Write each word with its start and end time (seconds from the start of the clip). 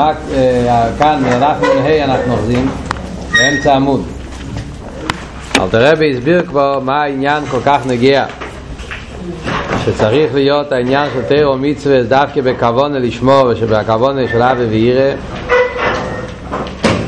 רק 0.00 0.16
אה, 0.34 0.88
כאן, 0.98 1.22
אנחנו 1.26 1.66
להי 1.74 2.04
אנחנו 2.04 2.32
אוחזים, 2.32 2.68
באמצע 3.32 3.76
עמוד. 3.76 4.02
אלתר 5.60 5.92
רבי 5.92 6.10
הסביר 6.14 6.46
כבר 6.46 6.80
מה 6.80 7.02
העניין 7.02 7.46
כל 7.46 7.60
כך 7.64 7.86
נגיע. 7.86 8.26
שצריך 9.84 10.34
להיות 10.34 10.72
העניין 10.72 11.10
של 11.14 11.22
תירו 11.22 11.58
מצווה 11.58 12.02
דווקא 12.02 12.40
בכוונה 12.40 12.98
לשמור 12.98 13.46
ושבכוונה 13.46 14.28
של 14.28 14.42
אבי 14.42 14.64
וירא. 14.64 15.14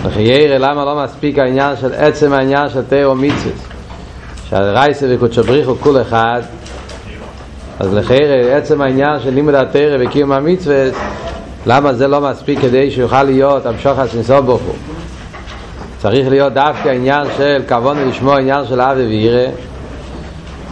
וכי 0.03 0.23
ירא 0.23 0.59
למה 0.59 0.85
לא 0.85 1.05
מספיק 1.05 1.39
העניין 1.39 1.77
של 1.77 1.95
עצם 1.95 2.33
העניין 2.33 2.69
של 2.69 2.83
תירו 2.83 3.15
מצווה. 3.15 3.53
שהרייסה 4.51 5.07
וקודשו 5.11 5.43
בריחו 5.43 5.75
כול 5.77 6.03
אחד. 6.03 6.41
אז 7.79 7.95
לחייר 7.95 8.53
עצם 8.53 8.83
העניין 8.83 9.21
של 9.21 9.31
לימוד 9.31 9.55
התירו 9.55 9.97
וקיום 10.01 10.33
המצווה 10.33 10.85
למה 11.69 11.93
זה 11.95 12.09
לא 12.09 12.21
מספיק 12.21 12.61
כדי 12.61 12.91
שיוכל 12.91 13.23
להיות 13.23 13.67
המשוך 13.67 13.99
הסנסור 13.99 14.41
ברוך 14.41 14.63
הוא? 14.63 14.75
צריך 15.99 16.29
להיות 16.29 16.53
דווקא 16.53 16.89
עניין 16.89 17.27
של 17.37 17.63
כבון 17.69 18.09
לשמוע 18.09 18.39
עניין 18.39 18.67
של 18.69 18.81
אבי 18.81 19.07
וירא. 19.07 19.51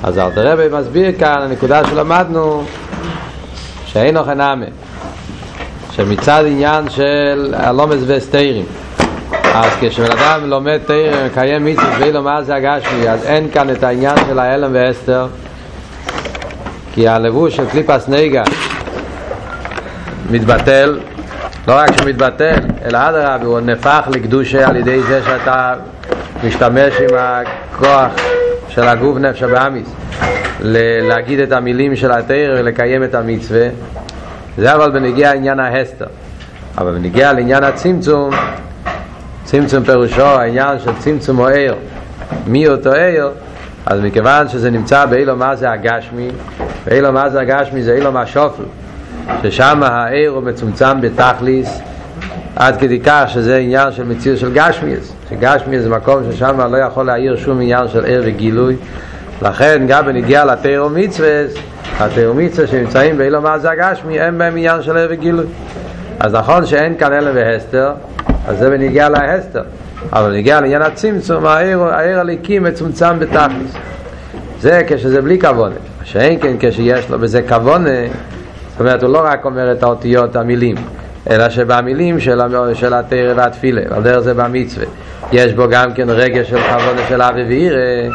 אז 0.02 0.20
תראה 0.34 0.80
מסביר 0.80 1.12
כאן 1.18 1.36
הנקודה 1.42 1.88
שלמדנו 1.88 2.64
שאין 3.86 4.16
אוכל 4.16 4.34
נאמה 4.34 4.64
שמצד 5.92 6.44
עניין 6.46 6.90
של 6.90 7.54
הלומס 7.56 8.00
וסתירים 8.06 8.64
אז 9.54 9.70
כשבן 9.80 10.18
אדם 10.18 10.50
לומד 10.50 10.78
תירם 10.86 11.26
מקיים 11.26 11.64
מצוות 11.64 11.94
ואילו 12.00 12.22
מה 12.22 12.42
זה 12.42 12.54
הגשמי 12.54 13.08
אז 13.08 13.24
אין 13.24 13.50
כאן 13.50 13.70
את 13.70 13.82
העניין 13.82 14.16
של 14.28 14.38
ההלם 14.38 14.70
ואסתר 14.72 15.26
כי 16.94 17.08
הלבוש 17.08 17.56
של 17.56 17.66
קליפס 17.66 18.08
נגה 18.08 18.42
מתבטל, 20.30 20.98
לא 21.68 21.72
רק 21.72 21.92
שהוא 21.96 22.08
מתבטל, 22.08 22.58
אלא 22.84 22.98
אדרבה, 22.98 23.46
הוא 23.46 23.60
נהפך 23.60 24.08
לקדושה 24.12 24.68
על 24.68 24.76
ידי 24.76 25.02
זה 25.02 25.20
שאתה 25.22 25.74
משתמש 26.44 26.94
עם 27.00 27.16
הכוח 27.18 28.12
של 28.68 28.82
הגוף 28.82 29.18
נפש 29.18 29.42
הבאמיס 29.42 29.88
להגיד 31.08 31.40
את 31.40 31.52
המילים 31.52 31.96
של 31.96 32.12
התרא 32.12 32.60
ולקיים 32.60 33.04
את 33.04 33.14
המצווה. 33.14 33.68
זה 34.58 34.74
אבל 34.74 34.90
בנגיע 34.90 35.32
עניין 35.32 35.60
ההסתר. 35.60 36.06
אבל 36.78 36.92
בנגיע 36.92 37.32
לעניין 37.32 37.64
הצמצום 37.64 38.30
צמצום 39.44 39.84
פירושו 39.84 40.22
העניין 40.22 40.78
של 40.78 40.90
צמצום 40.98 41.38
או 41.38 41.48
עיר 41.48 41.74
מי 42.46 42.68
אותו 42.68 42.92
עיר 42.92 43.30
אז 43.86 44.00
מכיוון 44.00 44.48
שזה 44.48 44.70
נמצא 44.70 45.06
באילו 45.06 45.36
מה 45.36 45.56
זה 45.56 45.70
הגשמי 45.70 46.28
ואילו 46.86 47.12
מה 47.12 47.30
זה 47.30 47.40
הגשמי 47.40 47.82
זה 47.82 47.92
אילו 47.92 48.12
מה 48.12 48.26
שופל 48.26 48.62
ששם 49.42 49.82
העיר 49.82 50.30
הוא 50.30 50.42
מצומצם 50.42 51.00
בתכליס 51.00 51.80
עד 52.56 52.76
כדי 52.76 53.00
כך 53.00 53.24
שזה 53.28 53.56
עניין 53.56 53.92
של 53.92 54.04
מציר 54.04 54.36
של 54.36 54.52
גשמיאס 54.52 55.12
שגשמיאס 55.30 55.82
זה 55.82 55.88
מקום 55.88 56.22
ששם 56.32 56.60
לא 56.72 56.76
יכול 56.76 57.06
להעיר 57.06 57.36
שום 57.36 57.60
עניין 57.60 57.88
של 57.88 58.04
עיר 58.04 58.22
וגילוי. 58.26 58.76
לכן 59.42 59.84
גם 59.88 60.06
בנגיע 60.06 60.44
לתירו 60.44 60.90
מצווה 60.90 61.42
התירו 61.98 62.34
מצווה 62.34 62.66
שנמצאים 62.66 63.18
באילו 63.18 63.42
מה 63.42 63.58
זה 63.58 63.70
הגשמי 63.70 64.20
אין 64.20 64.38
בהם 64.38 64.56
עניין 64.56 64.82
של 64.82 64.96
עיר 64.96 65.08
וגילוי. 65.10 65.46
אז 66.20 66.34
נכון 66.34 66.66
שאין 66.66 66.94
כאן 66.98 67.12
אלה 67.12 67.30
והסתר 67.34 67.92
אז 68.48 68.58
זה 68.58 68.70
בנגיע 68.70 69.08
להסתר. 69.08 69.62
אבל 70.12 70.30
בנגיע 70.30 70.60
לעניין 70.60 70.82
הצמצום 70.82 71.46
העיר, 71.46 71.82
העיר 71.82 72.20
הליקים 72.20 72.62
מצומצם 72.62 73.18
בתכליס 73.18 73.72
זה 74.60 74.82
כשזה 74.86 75.22
בלי 75.22 75.40
כוונה 75.40 75.74
שאין 76.04 76.40
כן 76.40 76.56
כשיש 76.60 77.10
לו 77.10 77.18
בזה 77.18 77.42
כוונה 77.48 77.90
זאת 78.76 78.80
אומרת, 78.80 79.02
הוא 79.02 79.12
לא 79.12 79.20
רק 79.24 79.44
אומר 79.44 79.72
את 79.72 79.82
האותיות, 79.82 80.36
המילים, 80.36 80.76
אלא 81.30 81.48
שבמילים 81.48 82.20
של, 82.20 82.40
של 82.74 82.94
התרא 82.94 83.32
והתפילה, 83.36 83.82
על 83.90 84.02
דרך 84.02 84.18
זה 84.18 84.34
במצווה, 84.34 84.86
יש 85.32 85.52
בו 85.52 85.68
גם 85.70 85.94
כן 85.94 86.10
רגש 86.10 86.50
של 86.50 86.60
חבונה 86.60 87.00
של 87.08 87.22
אבי 87.22 87.44
ואירא, 87.48 88.10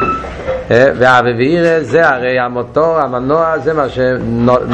ואבי 0.70 1.32
ואירא 1.36 1.80
זה 1.80 2.08
הרי 2.08 2.38
המוטור, 2.38 2.98
המנוע, 2.98 3.58
זה 3.58 3.72
מה, 3.74 3.88
ש, 3.88 3.98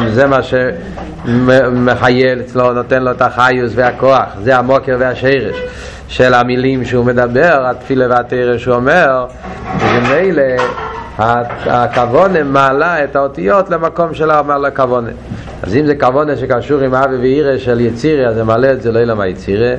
זה 0.08 0.26
מה 0.26 0.38
שמחייל 0.42 2.40
אצלו, 2.40 2.72
נותן 2.72 3.02
לו 3.02 3.10
את 3.10 3.22
החיוס 3.22 3.72
והכוח, 3.74 4.28
זה 4.42 4.56
המוקר 4.56 4.96
והשרש 4.98 5.56
של 6.08 6.34
המילים 6.34 6.84
שהוא 6.84 7.04
מדבר, 7.04 7.66
התפילה 7.66 8.06
והתרא 8.10 8.58
שהוא 8.58 8.74
אומר, 8.74 9.26
וממילא 9.80 10.42
הכוונה 11.18 12.42
מעלה 12.42 13.04
את 13.04 13.16
האותיות 13.16 13.70
למקום 13.70 14.14
של 14.14 14.30
הכוונה. 14.30 15.10
אז 15.62 15.76
אם 15.76 15.86
זה 15.86 15.94
כוונה 15.94 16.36
שקשור 16.36 16.80
עם 16.80 16.94
אבי 16.94 17.16
ואירא 17.16 17.58
של 17.58 17.80
יצירה, 17.80 18.28
אז 18.28 18.34
זה 18.34 18.44
מעלה 18.44 18.72
את 18.72 18.82
זה 18.82 18.92
לאילם 18.92 19.20
היצירה. 19.20 19.74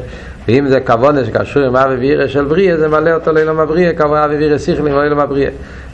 ואם 0.47 0.67
זה 0.67 0.79
כוונה 0.79 1.25
שקשור 1.25 1.63
עם 1.63 1.75
אבי 1.75 1.95
ואירא 1.95 2.27
של 2.27 2.45
בריאה, 2.45 2.77
זה 2.77 2.87
מעלה 2.87 3.13
אותו 3.15 3.31
לאילם 3.31 3.59
הבריאה, 3.59 3.93
כמו 3.93 4.25
אבי 4.25 4.35
ואירא 4.35 4.57
שכלים 4.57 4.93
או 4.93 5.03
אילם 5.03 5.19
הבריאה. 5.19 5.51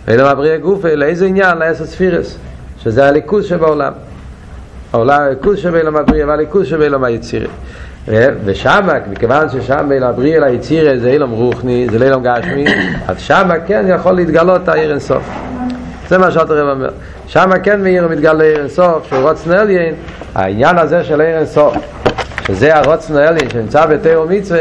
ואילם 0.08 0.26
הבריאה 0.26 0.58
גופה, 0.58 0.96
לאיזה 0.96 1.26
עניין? 1.26 1.58
לעשר 1.58 1.86
ספירס, 1.86 2.38
שזה 2.84 3.08
הליכוז 3.08 3.46
שבעולם. 3.46 3.94
העולם 4.94 5.22
הליכוז 5.22 5.60
שבאילם 5.60 5.96
הבריאה 5.96 6.28
והליכוז 6.28 6.68
שבאילם 6.68 7.04
היצירה. 7.04 7.48
ושם, 8.46 8.88
מכיוון 9.12 9.50
ששם 9.50 9.86
בין 9.90 10.04
הבריאה 10.04 10.40
ליצירה 10.40 10.98
זה 10.98 11.10
אילם 11.10 11.32
רוחני, 11.32 11.88
זה 11.92 12.06
אילם 12.06 12.24
גשמי, 12.24 12.66
אז 13.08 13.20
שם 13.20 13.50
כן 13.68 13.86
יכול 13.88 14.12
להתגלות 14.12 14.68
העיר 14.68 14.92
אינסוף. 14.92 15.30
זה 16.08 16.18
מה 16.18 16.32
שאתה 16.32 16.54
רב 16.54 16.68
אומר. 16.68 16.90
שם 17.28 17.50
כן 17.64 17.82
מאיר 17.82 18.08
מתגלה 18.08 18.44
עיר 18.44 18.60
אינסוף, 18.60 19.08
שהוא 19.08 19.30
רוצן 19.30 19.52
עליין, 19.52 19.94
העניין 20.36 20.78
הזה 20.78 21.04
של 21.04 21.22
עיר 21.22 21.38
אינסוף, 21.38 21.76
שזה 22.48 22.76
הרוצן 22.76 23.16
עליין 23.16 23.50
שנמצא 23.50 23.86
בתיאו 23.86 24.26
מצווה, 24.30 24.60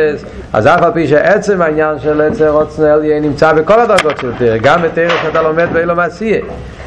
אז 0.53 0.67
אף 0.67 0.83
על 0.83 0.93
פי 0.93 1.09
שעצם 1.09 1.63
העניין 1.63 1.99
של 1.99 2.21
עצר 2.21 2.49
רוצן 2.49 2.85
עליין 2.85 3.23
נמצא 3.23 3.53
בכל 3.53 3.81
הדרגות 3.81 4.19
של 4.21 4.33
תיאו, 4.39 4.55
גם 4.63 4.83
בתיאו 4.83 5.11
שאתה 5.23 5.43
לומד 5.43 5.67
ואילו 5.73 5.97
מעשייה. 5.97 6.41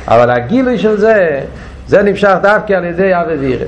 אבל 0.07 0.29
הגילוי 0.29 0.77
של 0.77 0.97
זה, 0.97 1.39
זה 1.87 2.01
נמשך 2.01 2.33
דווקא 2.41 2.73
על 2.73 2.83
ידי 2.83 3.11
אבי 3.13 3.33
וירא. 3.33 3.65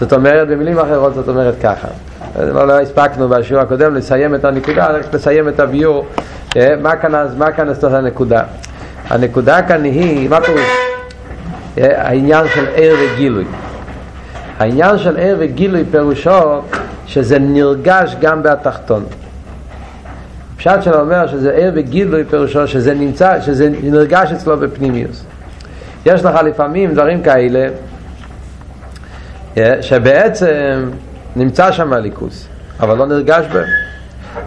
זאת 0.00 0.12
אומרת, 0.12 0.48
במילים 0.48 0.78
אחרות 0.78 1.14
זאת 1.14 1.28
אומרת 1.28 1.54
ככה. 1.62 1.88
לא, 2.38 2.68
לא 2.68 2.80
הספקנו 2.80 3.28
בשיעור 3.28 3.62
הקודם 3.62 3.94
לסיים 3.94 4.34
את 4.34 4.44
הנקודה, 4.44 4.86
רק 4.86 5.14
לסיים 5.14 5.48
את 5.48 5.60
הביור. 5.60 6.06
מה 6.82 6.96
כאן 6.96 7.26
מה 7.38 7.52
כאן 7.52 7.68
אז 7.68 7.84
הנקודה? 7.84 8.42
הנקודה 9.08 9.62
כאן 9.62 9.84
היא, 9.84 10.28
מה 10.28 10.40
פירוש? 10.40 10.60
העניין 11.76 12.46
של 12.54 12.64
ער 12.74 12.94
וגילוי. 13.00 13.44
העניין 14.58 14.98
של 14.98 15.16
ער 15.16 15.36
וגילוי 15.38 15.84
פירושו 15.90 16.60
שזה 17.06 17.38
נרגש 17.38 18.16
גם 18.20 18.42
בתחתון. 18.42 19.04
פשט 20.56 20.82
שלו 20.82 21.00
אומר 21.00 21.26
שזה 21.26 21.50
ער 21.50 21.70
וגילוי 21.74 22.24
פירושו 22.24 22.68
שזה 22.68 22.94
נמצא, 22.94 23.40
שזה 23.40 23.68
נרגש 23.82 24.32
אצלו 24.32 24.56
בפנימיוס. 24.56 25.24
יש 26.06 26.24
לך 26.24 26.34
לפעמים 26.44 26.94
דברים 26.94 27.22
כאלה 27.22 27.68
שבעצם 29.80 30.90
נמצא 31.36 31.72
שם 31.72 31.92
הליכוס, 31.92 32.48
אבל 32.80 32.96
לא 32.96 33.06
נרגש 33.06 33.44
בהם. 33.52 33.68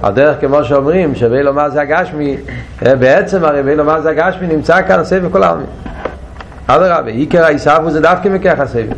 הדרך 0.03 0.41
כמו 0.41 0.63
שאומרים, 0.63 1.15
שווה 1.15 1.41
לו 1.41 1.53
מה 1.53 1.69
זה 1.69 1.81
הגשמי, 1.81 2.37
בעצם 2.81 3.45
הרי 3.45 3.61
ואילו 3.61 3.83
מה 3.83 4.01
זה 4.01 4.09
הגשמי 4.09 4.47
נמצא 4.47 4.81
כאן 4.87 5.03
סבב 5.03 5.31
כל 5.31 5.43
העלמין. 5.43 5.65
אדרבה, 6.67 7.11
עיקר 7.11 7.43
העיסאוווס 7.43 7.93
זה 7.93 8.01
דווקא 8.01 8.29
מכך 8.29 8.59
הסבב. 8.59 8.93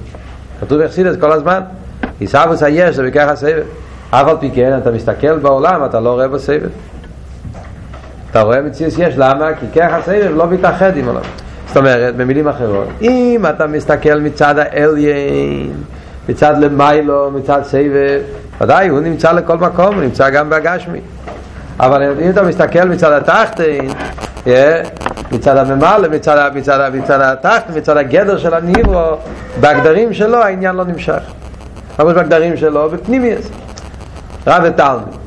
כתוב 0.61 0.83
בחסידס 0.83 1.15
כל 1.19 1.31
הזמן, 1.31 1.61
עיסאוווס 2.19 2.63
היש 2.63 2.95
זה 2.95 3.03
מכך 3.03 3.27
הסבב. 3.27 3.63
אף 4.09 4.27
על 4.27 4.37
פי 4.39 4.51
כן, 4.55 4.77
אתה 4.81 4.91
מסתכל 4.91 5.39
בעולם, 5.39 5.85
אתה 5.85 5.99
לא 5.99 6.13
רואה 6.13 6.27
בו 6.27 6.39
סבב. 6.39 6.69
אתה 8.31 8.41
רואה 8.41 8.61
מציאס 8.61 8.95
יש, 8.97 9.13
למה? 9.17 9.49
כי 9.59 9.65
כך 9.79 9.93
הסבב 9.93 10.31
לא 10.35 10.47
מתאחד 10.47 10.97
עם 10.97 11.07
עולם. 11.07 11.21
זאת 11.67 11.77
אומרת, 11.77 12.15
במילים 12.15 12.47
אחרות, 12.47 12.87
אם 13.01 13.45
אתה 13.49 13.67
מסתכל 13.67 14.19
מצד 14.19 14.55
האליין, 14.57 15.73
מצד 16.29 16.57
למיילו, 16.57 17.31
מצד 17.31 17.61
סבב, 17.63 18.21
ודאי, 18.61 18.87
הוא 18.87 18.99
נמצא 18.99 19.31
לכל 19.31 19.57
מקום, 19.57 19.95
הוא 19.95 20.03
נמצא 20.03 20.29
גם 20.29 20.49
בגשמי. 20.49 20.99
אבל 21.79 22.03
אם 22.21 22.29
אתה 22.29 22.43
מסתכל 22.43 22.85
מצד 22.85 23.11
התחתן, 23.11 23.63
מצד 25.31 25.57
הממלא, 25.57 26.09
מצד, 26.09 26.51
מצד, 26.55 26.91
מצד 26.93 27.21
התחתן, 27.21 27.73
מצד 27.75 27.97
הגדר 27.97 28.37
של 28.37 28.53
הניברו, 28.53 29.17
בהגדרים 29.59 30.13
שלו 30.13 30.37
העניין 30.37 30.75
לא 30.75 30.85
נמשך. 30.85 31.21
ממש 31.99 32.13
בהגדרים 32.13 32.57
שלו, 32.57 32.89
בפנימיוס. 32.89 33.49
רב 34.47 34.63
ותלמיד. 34.65 35.21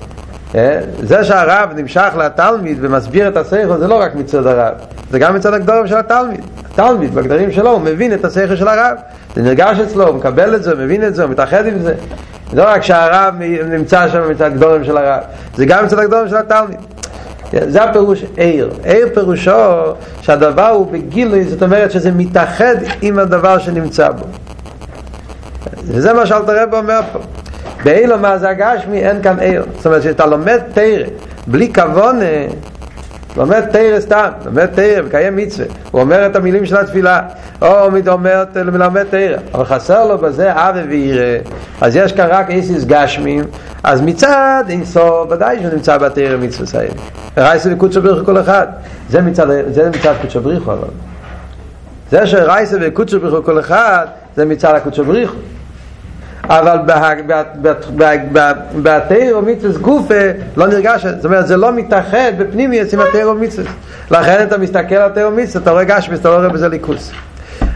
זה 1.02 1.24
שהרב 1.24 1.70
נמשך 1.76 2.14
לתלמיד 2.18 2.78
ומסביר 2.80 3.28
את 3.28 3.36
השכל 3.36 3.78
זה 3.78 3.88
לא 3.88 4.00
רק 4.00 4.14
מצד 4.14 4.46
הרב, 4.46 4.74
זה 5.10 5.18
גם 5.18 5.34
מצד 5.34 5.54
הגדרים 5.54 5.86
של 5.86 5.96
התלמיד. 5.96 6.40
התלמיד 6.72 7.14
בגדרים 7.14 7.52
שלו 7.52 7.70
הוא 7.70 7.80
מבין 7.80 8.14
את 8.14 8.24
השכל 8.24 8.56
של 8.56 8.68
הרב, 8.68 8.96
זה 9.34 9.42
נרגש 9.42 9.78
אצלו, 9.78 10.06
הוא 10.06 10.14
מקבל 10.14 10.54
את 10.54 10.62
זה, 10.62 10.74
מבין 10.74 11.04
את 11.04 11.14
זה, 11.14 11.22
הוא 11.22 11.30
מתאחד 11.30 11.66
עם 11.66 11.78
זה. 11.78 11.94
לא 12.52 12.62
רק 12.66 12.82
שהרב 12.82 13.34
נמצא 13.68 14.08
שם 14.08 14.30
מצד 14.30 14.44
הגדורים 14.44 14.84
של 14.84 14.96
הרב, 14.96 15.20
זה 15.54 15.66
גם 15.66 15.84
מצד 15.84 15.98
הגדורים 15.98 16.28
של 16.28 16.36
התלמיד. 16.36 16.78
זה 17.52 17.84
הפירוש 17.84 18.24
עיר. 18.36 18.70
עיר 18.84 19.08
פירושו 19.14 19.94
שהדבר 20.20 20.68
הוא 20.68 20.92
בגילוי, 20.92 21.44
זאת 21.44 21.62
אומרת 21.62 21.90
שזה 21.90 22.10
מתאחד 22.12 22.74
עם 23.02 23.18
הדבר 23.18 23.58
שנמצא 23.58 24.10
בו. 24.10 24.24
וזה 25.84 26.12
מה 26.12 26.26
שאלתר 26.26 26.62
רב 26.62 26.74
אומר 26.74 27.00
פה. 27.12 27.18
באילו 27.84 28.18
מה 28.18 28.38
זה 28.38 28.48
הגשמי 28.48 28.98
אין 28.98 29.22
כאן 29.22 29.38
עיר 29.38 29.64
זאת 29.76 29.86
אומרת 29.86 30.02
שאתה 30.02 30.26
לומד 30.26 30.58
תרא 30.74 31.04
בלי 31.46 31.72
כוון 31.74 32.20
לומד 33.36 33.60
תרא 33.72 34.00
סתם, 34.00 34.28
לומד 34.44 34.66
תרא, 34.66 35.02
מקיים 35.02 35.36
מצווה. 35.36 35.66
הוא 35.90 36.00
אומר 36.00 36.26
את 36.26 36.36
המילים 36.36 36.66
של 36.66 36.76
התפילה. 36.76 37.20
או 37.62 37.86
אומר, 38.08 38.44
מלמד 38.54 39.04
תרא 39.10 39.36
אבל 39.54 39.64
חסר 39.64 40.06
לו 40.06 40.18
בזה 40.18 40.52
אבי 40.54 40.80
וירא 40.80 41.38
אז 41.80 41.96
יש 41.96 42.12
כאן 42.12 42.26
רק 42.30 42.50
איסיס 42.50 42.84
גשמים 42.84 43.44
אז 43.82 44.00
מצד 44.00 44.64
אינסוף 44.68 45.30
ודאי 45.30 45.58
שהוא 45.60 45.72
נמצא 45.72 45.98
בתרא 45.98 46.36
מצווה 46.36 46.66
סייל 46.66 46.90
רייסה 47.36 47.68
וקודשו 47.72 48.02
בריחו 48.02 48.24
כל 48.24 48.40
אחד. 48.40 48.66
זה 49.10 49.20
מצד, 49.20 49.46
זה 49.70 49.90
מצד 49.90 50.14
קודשו 50.20 50.40
בריחו 50.40 50.72
אבל. 50.72 50.88
זה 52.10 52.26
שרייסה 52.26 52.76
וקודשו 52.80 53.20
בריחו 53.20 53.42
כל 53.42 53.60
אחד 53.60 54.06
זה 54.36 54.44
מצד 54.44 54.74
הקודשו 54.74 55.04
בריחו 55.04 55.36
אבל 56.48 56.78
בתאיר 58.82 59.38
ומיצוס 59.38 59.76
גופה 59.76 60.14
לא 60.56 60.66
נרגש, 60.66 61.06
זאת 61.06 61.24
אומרת 61.24 61.46
זה 61.46 61.56
לא 61.56 61.72
מתאחד 61.72 62.32
בפנימיוס 62.38 62.94
עם 62.94 63.00
התאיר 63.00 63.30
ומיצוס 63.30 63.66
לכן 64.10 64.44
אתה 64.48 64.58
מסתכל 64.58 64.94
על 64.94 65.10
תאיר 65.10 65.28
ומיצוס 65.28 65.56
אתה 65.56 65.70
רואה 65.70 65.84
גשמיס, 65.84 66.20
אתה 66.20 66.28
לא 66.28 66.36
רואה 66.36 66.48
בזה 66.48 66.68
ליכוס. 66.68 67.12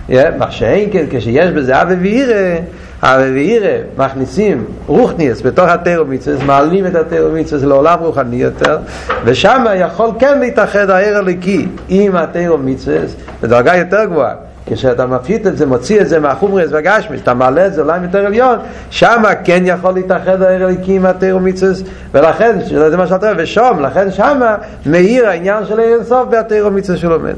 מה 0.09 0.51
שאין 0.51 0.89
כן, 0.93 1.05
כשיש 1.11 1.51
בזה 1.51 1.83
אבי 1.83 1.95
ואירה 1.95 2.59
אבי 3.03 3.33
ואירה 3.33 3.77
מכניסים 3.99 4.65
רוחניאס 4.87 5.43
בתוך 5.43 5.69
התאיר 5.69 6.03
ומיצוס 6.03 6.43
מעלים 6.47 6.87
את 6.87 6.95
התאיר 6.95 7.27
ומיצוס 7.27 7.63
לעולם 7.63 7.99
רוחני 7.99 8.37
יותר 8.37 8.79
ושם 9.25 9.65
יכול 9.77 10.11
כן 10.19 10.39
להתאחד 10.39 10.91
העיר 10.91 11.19
הליקי 11.19 11.69
עם 11.89 12.17
התאיר 12.17 12.55
ומיצוס 12.55 13.17
בדרגה 13.43 13.77
יותר 13.77 14.05
גבוהה 14.05 14.35
כשאתה 14.71 15.07
מפחית 15.07 15.47
את 15.47 15.59
זה, 15.59 15.67
מוציא 15.67 16.01
את 16.01 16.09
זה 16.09 16.21
מהחומרס 16.21 16.73
והגשמיס, 16.73 17.23
אתה 17.23 17.35
מעלה 17.35 17.67
את 17.67 17.75
זה 17.75 17.83
לעולם 17.83 18.03
יותר 18.03 18.27
עליון, 18.27 18.59
שם 18.91 19.23
כן 19.45 19.63
יכול 19.67 19.95
להתאחד 19.95 20.43
העיר 20.43 20.65
הליקי 20.65 20.97
עם 20.97 21.07
התירו 21.07 21.41
מיצוס, 21.41 21.83
ולכן, 22.13 22.59
זה 22.91 22.97
מה 22.97 23.07
שאתה 23.07 23.31
אומר, 23.31 23.43
ושום, 23.43 23.83
לכן 23.83 24.11
שם 24.11 24.41
מאיר 24.87 25.29
העניין 25.29 25.67
של 25.67 25.81
עיר 25.81 25.95
אינסוף 25.95 26.29
בהתירו 26.29 26.71
מיצוס 26.71 26.99
שהוא 26.99 27.11
לומד. 27.11 27.35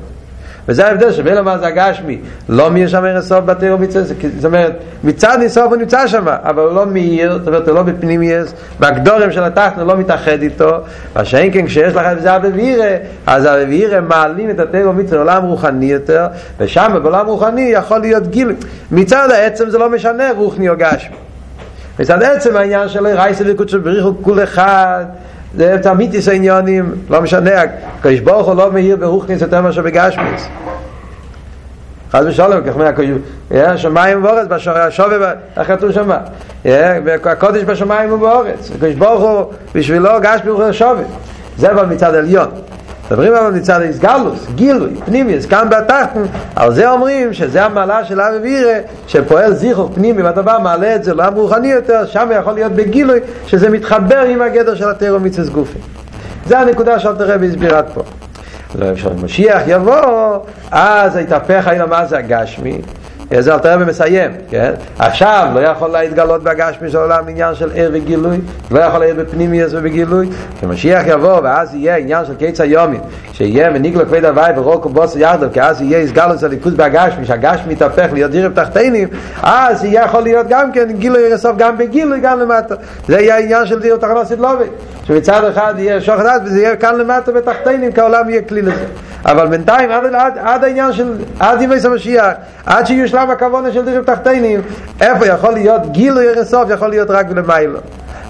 וזה 0.71 0.87
ההבדל 0.87 1.13
שבין 1.13 1.41
מה 1.41 1.59
זה 1.59 1.67
הגשמי. 1.67 2.19
לא 2.49 2.71
מאיר 2.71 2.89
שם 2.89 3.05
ערס 3.05 3.29
סוף 3.29 3.45
בתיאור 3.45 3.79
מצווה 3.79 4.05
זאת 4.05 4.45
אומרת 4.45 4.73
מצד 5.05 5.37
ניסוף 5.39 5.65
הוא 5.65 5.77
נמצא 5.77 6.07
שם 6.07 6.25
אבל 6.29 6.63
הוא 6.63 6.75
לא 6.75 6.87
מאיר 6.87 7.39
זאת 7.39 7.47
אומרת 7.47 7.69
הוא 7.69 7.75
לא 7.75 7.83
בפנימייס 7.83 8.55
בגדורם 8.81 9.33
של 9.33 9.45
התחת 9.45 9.79
הוא 9.79 9.87
לא 9.87 9.97
מתאחד 9.97 10.43
איתו. 10.43 10.71
מה 11.17 11.25
שאין 11.25 11.53
כן 11.53 11.67
כשיש 11.67 11.95
לך 11.95 12.07
את 12.13 12.23
זה 12.23 12.37
אבווירה 12.37 12.97
אז 13.27 13.47
אבווירה 13.47 14.01
מעלים 14.01 14.51
את 14.51 14.61
התיאור 14.61 14.93
מצווה 14.93 15.17
לעולם 15.17 15.43
רוחני 15.45 15.87
יותר 15.87 16.27
ושם 16.59 16.93
בעולם 17.03 17.27
רוחני 17.27 17.61
יכול 17.61 17.99
להיות 17.99 18.27
גיל. 18.27 18.53
מצד 18.91 19.29
העצם 19.31 19.71
זה 19.71 19.79
לא 19.79 19.91
משנה 19.91 20.25
רוחני 20.37 20.69
או 20.69 20.75
גשמי. 20.79 21.17
מצד 21.99 22.23
עצם 22.23 22.57
העניין 22.57 22.89
של 22.89 23.07
רייסה 23.07 23.45
וקודשו 23.47 23.81
בריחו 23.81 24.13
כול 24.23 24.43
אחד 24.43 25.05
זה 25.55 25.77
תמיד 25.83 26.15
יש 26.15 26.29
עניונים, 26.29 26.95
לא 27.11 27.23
משנה, 27.23 27.51
הקדוש 27.99 28.21
ברוך 28.21 28.47
הוא 28.47 28.55
לא 28.55 28.73
מאיר 28.73 28.97
ברוכניס 28.97 29.43
יותר 29.43 29.61
מאשר 29.61 29.83
בגשמיס. 29.83 30.49
חס 32.13 32.23
ושלום, 32.27 32.61
כך 32.67 32.75
אומר 32.75 32.87
שמיים 33.77 34.19
ובאורץ, 34.19 34.47
השווה, 34.67 35.33
איך 35.57 35.69
כתוב 35.69 35.93
שם? 35.93 36.11
הקודש 37.25 37.63
בשמיים 37.63 38.13
ובאורץ. 38.13 38.71
הקדוש 38.75 38.95
ברוך 38.95 39.23
הוא 39.23 39.53
בשבילו 39.75 40.11
גשמי 40.23 40.51
הוא 40.51 40.73
שווה. 40.73 41.03
זה 41.57 41.71
אבל 41.73 41.87
מצד 41.87 42.15
עליון. 42.15 42.49
מדברים 43.11 43.35
אבל 43.35 43.51
מצד 43.51 43.81
איסגלוס, 43.81 44.47
גילוי, 44.55 44.91
פנימיוס, 45.05 45.47
כאן 45.47 45.69
בתחתן, 45.71 46.23
על 46.57 46.75
זה 46.75 46.91
אומרים 46.91 47.33
שזה 47.33 47.65
המעלה 47.65 48.05
של 48.05 48.21
אבי 48.21 48.39
וירא, 48.39 48.79
שפועל 49.07 49.55
זיכוך 49.55 49.91
פנימי, 49.95 50.23
בא 50.23 50.59
מעלה 50.63 50.95
את 50.95 51.05
זה 51.05 51.15
לעם 51.15 51.35
רוחני 51.35 51.69
יותר, 51.69 52.07
שם 52.07 52.29
יכול 52.41 52.53
להיות 52.53 52.73
בגילוי, 52.73 53.21
שזה 53.47 53.71
מתחבר 53.71 54.21
עם 54.21 54.43
הגדר 54.43 54.75
של 54.75 54.89
התירו 54.91 55.21
מיצס 55.21 55.49
גופי. 55.49 55.79
זה 56.47 56.59
הנקודה 56.59 56.99
שאתה 56.99 57.25
רבי 57.25 57.49
הסביר 57.49 57.77
עד 57.77 57.87
פה. 57.95 58.03
כשמשיח 58.95 59.63
יבוא, 59.67 60.39
אז 60.71 61.17
יתהפך 61.17 61.67
העניין 61.67 61.89
מה 61.89 62.07
זה 62.07 62.19
הגשמי, 62.19 62.81
זה 63.39 63.55
אלתר 63.55 63.75
רבי 63.75 63.85
מסיים, 63.85 64.31
כן? 64.51 64.73
עכשיו 64.99 65.49
לא 65.55 65.61
יכול 65.61 65.89
להתגלות 65.89 66.43
בגשמי 66.43 66.91
של 66.91 66.99
עולם 66.99 67.29
עניין 67.29 67.55
של 67.55 67.71
ער 67.75 67.91
וגילוי, 67.93 68.41
לא 68.71 68.81
יכול 68.81 69.01
להיות 69.01 69.17
בפנימיוס 69.17 69.73
ובגילוי, 69.75 70.29
כשמשיח 70.59 71.03
יבוא 71.07 71.41
ואז 71.43 71.75
יהיה 71.75 71.97
עניין 71.97 72.25
של 72.25 72.35
קיץ 72.35 72.61
היומים, 72.61 73.01
שיהיה 73.33 73.71
וניגלו 73.75 74.07
כבד 74.07 74.25
הוואי 74.25 74.53
ורוקו 74.57 74.89
בוס 74.89 75.17
יחדו, 75.17 75.47
כי 75.53 75.63
אז 75.63 75.83
יהיה 75.83 75.99
הסגלות 75.99 76.39
של 76.41 76.47
ליכוז 76.47 76.75
בגשמי, 76.75 77.27
שהגשמי 77.27 77.73
יתהפך 77.73 78.07
להיות 78.13 78.31
דירב 78.31 78.53
תחתינים, 78.55 79.09
אז 79.43 79.85
יהיה 79.85 80.05
יכול 80.05 80.21
להיות 80.21 80.47
גם 80.49 80.73
כן 80.73 80.89
גילוי 80.99 81.29
ירסוף 81.29 81.57
גם 81.57 81.79
בגילוי 81.79 82.21
גם 82.21 82.41
למטה. 82.41 82.75
זה 83.09 83.21
יהיה 83.21 83.35
העניין 83.35 83.67
של 83.67 83.81
דיר 83.81 83.97
תחנות 83.97 84.27
סדלובי, 84.27 84.65
שמצד 85.05 85.45
אחד 85.45 85.75
יהיה 85.79 86.01
שוחד 86.01 86.41
וזה 86.45 86.61
יהיה 86.61 86.77
כאן 86.77 86.95
למטה 86.99 87.33
בתחתינים, 87.33 87.93
כי 87.93 88.01
העולם 88.01 88.31
יהיה 88.31 88.43
כלי 88.43 88.63
לזה. 88.63 88.85
אבל 89.25 89.47
בינתיים 89.47 89.91
עד, 89.91 90.15
עד, 90.15 90.39
עד 90.39 90.65
העניין 90.65 90.93
של, 90.93 91.13
עד 91.41 91.63
ימי 91.63 91.77
המשיח, 91.85 92.33
עד 92.67 92.87
שיהיו 92.87 93.09
שלב 93.09 93.31
הכוונה 93.31 93.73
של 93.73 93.85
דירים 93.85 94.03
תחתינים, 94.05 94.61
איפה 95.01 95.27
יכול 95.27 95.53
להיות 95.53 95.93
גילוי 95.93 96.29
אינסוף, 96.29 96.71
יכול 96.71 96.89
להיות 96.89 97.11
רק 97.11 97.27
למיילו. 97.31 97.79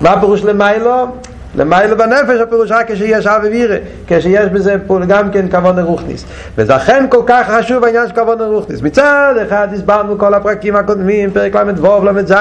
מה 0.00 0.10
הפירוש 0.10 0.44
למיילו? 0.44 1.06
למיילו 1.54 1.96
בנפש 1.96 2.40
הפירוש 2.40 2.70
רק 2.70 2.90
כשיש 2.92 3.26
אבי 3.26 3.48
וירא, 3.48 3.76
כשיש 4.06 4.48
בזה 4.48 4.76
גם 5.08 5.31
כן 5.31 5.48
כבון 5.48 5.78
רוחניס. 5.78 6.25
ולכן 6.58 7.06
כל 7.08 7.22
כך 7.26 7.50
חשוב 7.50 7.84
העניין 7.84 8.08
של 8.08 8.14
כבון 8.14 8.40
רוחניס. 8.40 8.82
מצד 8.82 9.34
אחד 9.46 9.69
הסברנו 9.75 10.19
כל 10.19 10.34
הפרקים 10.34 10.76
הקודמים, 10.76 11.31
פרק 11.31 11.56
ל"ו, 11.56 12.04
ל"ז, 12.04 12.32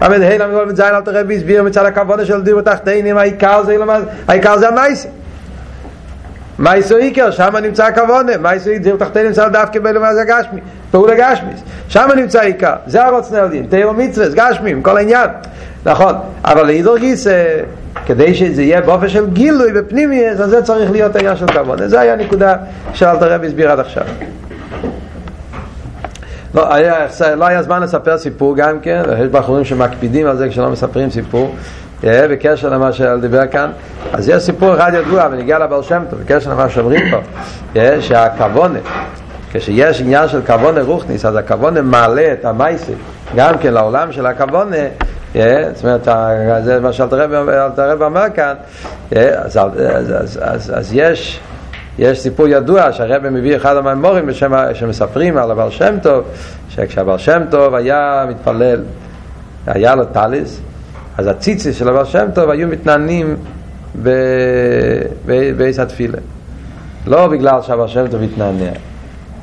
ל"ה, 0.00 0.08
ל"ז, 0.08 0.80
אל 0.80 1.00
תראה 1.00 1.22
והסביר 1.28 1.62
מצד 1.62 1.84
הכבון 1.84 2.24
של 2.24 2.42
דירים 2.42 2.62
תחתינים, 2.62 3.18
העיקר 3.18 3.62
זה, 3.64 3.76
העיקר 4.28 4.58
זה 4.58 4.68
המייסה. 4.68 5.08
מייסו 6.58 6.96
איקר, 6.96 7.30
שם 7.30 7.56
נמצא 7.62 7.84
הכוונה, 7.84 8.36
מייסו 8.36 8.70
איקר, 8.70 8.82
דיר 8.82 8.96
תחתי 8.96 9.22
נמצא 9.22 9.48
דווקא 9.48 9.80
באלו 9.80 10.00
מה 10.00 10.14
זה 10.14 10.24
גשמי, 10.28 10.60
פעולה 10.90 11.14
גשמיס, 11.14 11.60
שם 11.88 12.08
נמצא 12.16 12.40
עיקר, 12.40 12.74
זה 12.86 13.04
הרוץ 13.04 13.32
נלדים, 13.32 13.66
תאיר 13.66 13.92
מצווס, 13.92 14.34
גשמים, 14.34 14.82
כל 14.82 14.96
העניין, 14.96 15.30
נכון, 15.84 16.14
אבל 16.44 16.62
להידור 16.62 16.98
גיס, 16.98 17.26
כדי 18.06 18.34
שזה 18.34 18.62
יהיה 18.62 18.80
באופן 18.80 19.08
של 19.08 19.30
גילוי 19.30 19.72
בפנימי, 19.72 20.28
אז 20.28 20.50
זה 20.50 20.62
צריך 20.62 20.90
להיות 20.90 21.16
העניין 21.16 21.36
של 21.36 21.46
כוונה, 21.46 21.88
זה 21.88 22.00
היה 22.00 22.12
הנקודה 22.12 22.56
שאלת 22.94 23.22
הרב 23.22 23.44
הסביר 23.44 23.70
עד 23.70 23.80
עכשיו. 23.80 24.04
לא 26.54 26.74
היה, 26.74 27.06
לא 27.36 27.44
היה 27.44 27.62
זמן 27.62 27.82
לספר 27.82 28.18
סיפור 28.18 28.56
גם 28.56 28.80
כן, 28.80 29.02
יש 29.18 29.28
בחורים 29.28 29.64
שמקפידים 29.64 30.26
על 30.26 30.36
זה 30.36 30.48
כשלא 30.48 30.70
מספרים 30.70 31.10
סיפור, 31.10 31.54
בקשר 32.04 32.68
למה 32.68 32.92
שאל 32.92 33.20
דיבר 33.20 33.46
כאן. 33.46 33.70
אז 34.12 34.28
יש 34.28 34.42
סיפור 34.42 34.74
אחד 34.74 34.92
ידוע 34.94 35.28
ונגיע 35.30 35.58
לבעל 35.58 35.82
שם 35.82 36.02
טוב 36.10 36.20
בקשר 36.20 36.50
למה 36.50 36.68
שאומרים 36.68 37.10
פה 37.10 37.18
שהכוונה 38.00 38.78
כשיש 39.52 40.00
עניין 40.00 40.28
של 40.28 40.40
כוונה 40.46 40.82
רוחניס 40.82 41.24
אז 41.24 41.36
הכוונה 41.36 41.82
מעלה 41.82 42.32
את 42.32 42.44
המייסי 42.44 42.92
גם 43.36 43.58
כן 43.58 43.74
לעולם 43.74 44.12
של 44.12 44.26
הכוונה 44.26 44.76
זאת 45.32 45.84
אומרת, 45.84 46.08
זה 46.64 46.80
מה 46.80 46.92
שאלתרעב 46.92 48.02
אומר 48.02 48.24
כאן 48.34 48.54
אז, 49.16 49.58
אז 50.72 50.90
יש 50.92 51.40
יש 51.98 52.20
סיפור 52.20 52.48
ידוע 52.48 52.92
שהרבא 52.92 53.30
מביא 53.30 53.56
אחד 53.56 53.76
המאמורים 53.76 54.28
שמספרים 54.74 55.36
על 55.36 55.50
הבעל 55.50 55.70
שם 55.70 55.96
טוב 56.02 56.24
שכשהבעל 56.68 57.18
שם 57.18 57.42
טוב 57.50 57.74
היה 57.74 58.26
מתפלל 58.28 58.80
היה 59.66 59.94
לו 59.94 60.04
טליס 60.04 60.60
אז 61.18 61.26
הציצי 61.26 61.72
של 61.72 61.88
הבעל 61.88 62.04
שם 62.04 62.26
טוב 62.34 62.50
היו 62.50 62.68
מתנענים 62.68 63.36
בעיס 65.56 65.78
התפילה. 65.78 66.18
לא 67.06 67.26
בגלל 67.26 67.62
שהבעל 67.62 67.88
שם 67.88 68.08
טוב 68.08 68.22
התנענע. 68.22 68.70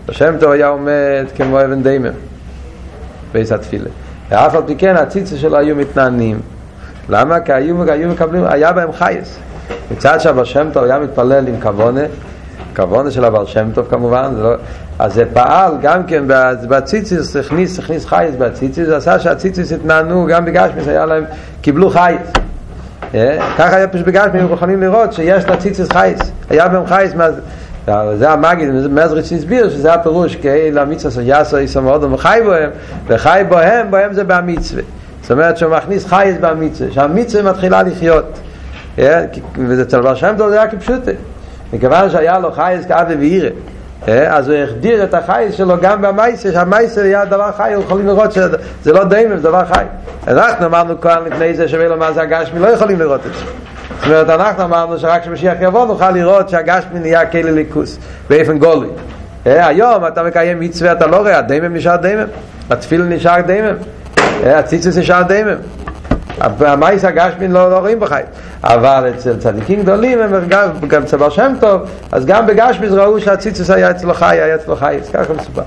הבעל 0.04 0.16
שם 0.16 0.36
טוב 0.40 0.52
היה 0.52 0.68
עומד 0.68 1.26
כמו 1.36 1.62
אבן 1.62 1.84
דיימר 1.84 2.12
בעיס 3.34 3.52
התפילה. 3.52 3.90
ואף 4.30 4.56
על 4.56 4.62
פי 4.68 4.76
כן 4.76 4.96
הציצי 4.96 5.38
שלו 5.38 5.58
היו 5.58 5.76
מתנענים. 5.76 6.40
למה? 7.10 7.40
כי 7.40 7.54
היו, 7.54 7.92
היו 7.92 8.10
מקבלים, 8.10 8.46
היה 8.46 8.72
בהם 8.72 8.92
חייס. 8.92 9.40
מצד 9.92 10.20
שהבעל 10.20 10.46
שם 10.46 10.68
טוב 10.74 10.84
היה 10.84 11.00
מתפלל 11.00 11.48
עם 11.48 11.62
כוונה 11.62 12.02
כוונה 12.76 13.12
של 13.12 13.26
הבעל 13.26 13.46
שם 13.46 13.72
טוב 13.74 13.88
כמובן 13.90 14.32
זה 14.36 14.44
לא, 14.44 14.56
אז 15.00 15.14
זה 15.14 15.24
פעל 15.34 15.74
גם 15.82 16.04
כן 16.04 16.24
בציציס, 16.68 17.36
הכניס, 17.36 17.80
הכניס 17.80 18.06
חייס 18.06 18.36
בציציס, 18.36 18.88
זה 18.88 18.98
עשה 18.98 19.20
שהציציס 19.20 19.72
התנענו 19.72 20.26
גם 20.30 20.46
בגשמיס, 20.46 20.88
היה 20.88 21.06
להם, 21.06 21.24
קיבלו 21.62 21.90
חייס. 21.90 22.32
ככה 23.58 23.76
היה 23.76 23.88
פשוט 23.88 24.06
בגשמיס, 24.06 24.42
הם 24.42 24.54
יכולים 24.54 24.82
לראות 24.82 25.14
שיש 25.14 25.46
לציציס 25.46 25.92
חייס, 25.92 26.20
היה 26.50 26.68
בהם 26.68 26.86
חייס, 26.86 27.14
זה 28.18 28.30
המגיד, 28.30 28.70
מזריץ' 28.70 29.32
הסביר 29.32 29.70
שזה 29.70 29.94
הפירוש, 29.94 30.36
כי 30.36 30.72
למצווה 30.72 31.12
של 31.12 31.60
יסו 31.60 31.82
מאוד 31.82 32.04
וחי 32.04 32.40
בוהם, 32.44 32.70
וחי 33.08 33.44
בוהם, 33.50 33.92
בוהם 33.92 34.14
זה 34.14 34.24
במצווה. 34.24 34.84
זאת 35.22 35.32
אומרת 35.32 35.58
שהוא 35.58 35.72
מכניס 35.72 36.06
חייס 36.06 36.38
במצווה, 36.42 36.92
שהמצווה 36.92 37.52
מתחילה 37.52 37.84
לחיות. 37.84 38.40
וזה 39.58 39.82
אצל 39.82 40.02
בר 40.02 40.16
שם 40.16 40.34
טוב 40.38 40.50
זה 40.50 40.62
היה 40.62 40.72
כפשוטה. 40.72 41.12
מכיוון 41.74 42.10
שהיה 42.10 42.40
לו 42.40 42.52
חייס 42.52 42.86
כאבי 42.86 43.16
ואירה, 43.16 43.50
אז 44.38 44.50
הוא 44.50 44.58
החדיר 44.58 45.04
את 45.04 45.14
החייס 45.14 45.56
שלו 45.56 45.76
גם 45.82 46.02
במייסר, 46.02 46.52
שהמייסר 46.52 47.02
היה 47.02 47.26
דבר 47.26 47.52
חי, 47.58 47.72
יכולים 47.72 48.08
לראות 48.08 48.32
שזה 48.32 48.94
לא 48.94 49.04
דיימם, 49.04 49.38
זה 49.38 49.44
דבר 49.44 49.66
חי. 49.66 49.84
אנחנו 50.28 50.66
אמרנו 50.66 51.02
כאן 51.02 51.18
לפני 51.26 51.54
זה 51.54 51.68
שווה 51.68 51.88
לו 51.88 51.98
מה 51.98 52.12
זה 52.12 52.22
הגשמי, 52.22 52.60
לא 52.60 52.68
יכולים 52.68 53.00
לראות 53.00 53.22
את 53.26 53.34
זה. 53.34 53.46
זאת 54.00 54.06
אומרת, 54.06 54.30
אנחנו 54.30 54.64
אמרנו 54.64 55.00
שרק 55.00 55.22
כשמשיח 55.22 55.54
יבוא 55.62 55.86
נוכל 55.86 56.12
לראות 56.12 56.50
שהגשמי 56.50 57.00
נהיה 57.00 57.26
כלי 57.26 57.52
ליכוס, 57.52 57.98
באופן 58.30 58.60
גולי. 58.60 58.88
היום 59.46 60.08
אתה 60.08 60.24
מקיים 60.24 60.60
מצווה, 60.60 60.92
אתה 60.92 61.08
לא 61.08 61.18
רואה, 61.18 61.38
הדיימם 61.38 61.76
נשאר 61.76 61.96
דיימם, 61.96 62.28
התפיל 62.70 63.04
נשאר 63.04 63.42
דיימם, 63.42 63.76
הציצוס 64.46 64.98
נשאר 64.98 65.22
דיימם. 65.22 65.56
המייס 66.44 67.06
הגשמין 67.06 67.52
לא, 67.52 67.72
לא 67.72 67.80
רואים 67.80 68.00
בחי 68.00 68.22
אבל 68.64 69.12
אצל 69.16 69.40
צדיקים 69.40 69.82
גדולים 69.82 70.22
הם 70.22 70.48
גם, 70.48 70.70
גם 70.88 71.04
אצל 71.04 71.18
בר 71.18 71.30
שם 71.30 71.54
טוב 71.60 71.82
אז 72.12 72.26
גם 72.26 72.48
בגשמין 72.48 72.90
ראו 72.94 73.22
שהציצוס 73.22 73.70
היה 73.70 73.92
אצלו 73.92 74.14
חי 74.14 74.40
היה 74.42 74.56
אצלו 74.56 74.76
חי 74.76 74.98
אז 75.02 75.10
ככה 75.10 75.34
מסופר 75.34 75.64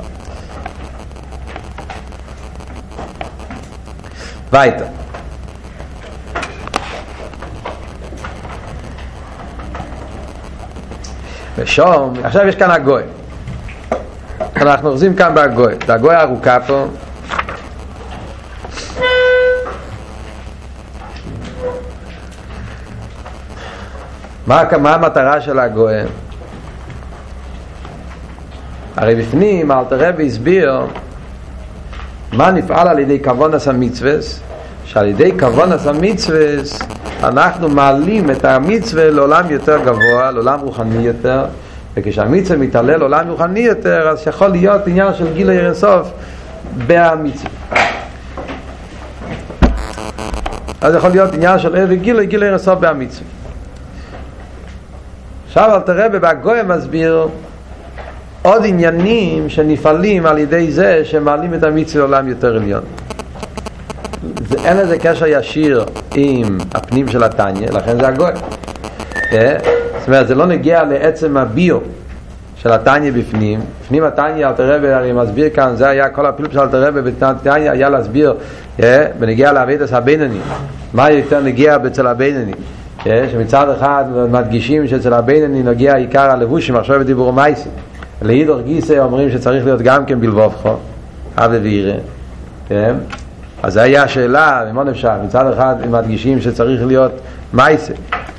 weiter 4.52 5.06
ושום, 11.58 12.12
עכשיו 12.24 12.46
יש 12.46 12.54
כאן 12.54 12.70
הגוי. 12.70 13.02
אנחנו 14.56 14.88
אוחזים 14.88 15.14
כאן 15.14 15.34
בהגוי. 15.34 15.74
הגוי 15.88 16.16
ארוכה 16.16 16.58
פה 16.66 16.84
מה, 24.46 24.62
מה 24.78 24.94
המטרה 24.94 25.40
של 25.40 25.58
הגויים? 25.58 26.06
הרי 28.96 29.14
בפנים 29.14 29.72
אלתר 29.72 30.08
רבי 30.08 30.26
הסביר 30.26 30.86
מה 32.32 32.50
נפעל 32.50 32.88
על 32.88 32.98
ידי 32.98 33.22
כוונס 33.24 33.68
המצווס 33.68 34.40
שעל 34.84 35.06
ידי 35.06 35.32
כוונס 35.38 35.86
המצווס 35.86 36.78
אנחנו 37.22 37.68
מעלים 37.68 38.30
את 38.30 38.44
המצווה 38.44 39.10
לעולם 39.10 39.50
יותר 39.50 39.78
גבוה, 39.84 40.30
לעולם 40.30 40.60
רוחני 40.60 41.06
יותר 41.06 41.44
וכשהמצווה 41.96 42.58
מתעלה 42.58 42.96
לעולם 42.96 43.28
רוחני 43.28 43.60
יותר 43.60 44.08
אז 44.08 44.26
יכול 44.26 44.48
להיות 44.48 44.86
עניין 44.86 45.14
של 45.14 45.32
גיל 45.32 45.50
אינסוף 45.50 46.10
במצווה 46.86 47.50
אז 50.80 50.94
יכול 50.94 51.10
להיות 51.10 51.34
עניין 51.34 51.58
של 51.58 51.94
גיל, 51.94 52.42
אינסוף 52.42 52.78
במצווה 52.80 53.35
עכשיו 55.58 55.74
אל 55.74 55.80
תראה 55.80 56.08
בבגוי 56.08 56.62
מסביר 56.62 57.28
עוד 58.42 58.62
עניינים 58.66 59.48
שנפעלים 59.48 60.26
על 60.26 60.38
ידי 60.38 60.72
זה 60.72 61.04
שמעלים 61.04 61.54
את 61.54 61.62
המצווה 61.62 62.04
לעולם 62.04 62.28
יותר 62.28 62.56
עליון. 62.56 62.82
זה, 64.48 64.56
אין 64.64 64.76
לזה 64.76 64.98
קשר 64.98 65.26
ישיר 65.26 65.84
עם 66.14 66.58
הפנים 66.74 67.08
של 67.08 67.24
התניא, 67.24 67.70
לכן 67.70 68.00
זה 68.00 68.08
הגוי. 68.08 68.30
אה? 69.32 69.56
זאת 69.98 70.06
אומרת, 70.06 70.28
זה 70.28 70.34
לא 70.34 70.46
נגיע 70.46 70.84
לעצם 70.84 71.36
הביו 71.36 71.78
של 72.56 72.72
התניא 72.72 73.12
בפנים. 73.12 73.60
בפנים 73.84 74.04
התניא, 74.04 74.46
אל 74.46 74.52
תראה, 74.52 75.00
אני 75.00 75.12
מסביר 75.12 75.48
כאן, 75.54 75.76
זה 75.76 75.88
היה 75.88 76.08
כל 76.08 76.26
הפילוג 76.26 76.52
של 76.52 76.60
אל 76.60 76.68
תראה 76.68 76.90
בתניא, 76.90 77.70
היה 77.70 77.88
להסביר 77.88 78.34
אה? 78.82 79.06
בנגיע 79.18 79.52
לעבידת 79.52 79.92
הבינוני. 79.92 80.40
מה 80.92 81.10
יותר 81.10 81.40
נגיע 81.40 81.76
אצל 81.86 82.06
הבינוני? 82.06 82.52
שמצד 83.32 83.68
אחד 83.68 84.04
מדגישים 84.30 84.88
שאצל 84.88 85.12
הבינני 85.12 85.62
נוגע 85.62 85.94
עיקר 85.94 86.30
הלבושים 86.30 86.76
עכשיו 86.76 87.00
בדיבור 87.00 87.32
מייסי 87.32 87.68
להידור 88.22 88.60
גיסא 88.60 88.98
אומרים 88.98 89.30
שצריך 89.30 89.64
להיות 89.64 89.82
גם 89.82 90.04
כן 90.04 90.20
בלבובכו 90.20 90.74
אבי 91.36 91.56
וירא 91.56 91.96
כן? 92.68 92.94
אז 93.62 93.72
זו 93.72 93.80
היה 93.80 94.02
השאלה, 94.02 94.62
ממה 94.72 94.84
נפשך? 94.84 95.12
מצד 95.24 95.52
אחד 95.52 95.76
מדגישים 95.90 96.40
שצריך 96.40 96.86
להיות 96.86 97.12
מייסי 97.52 97.92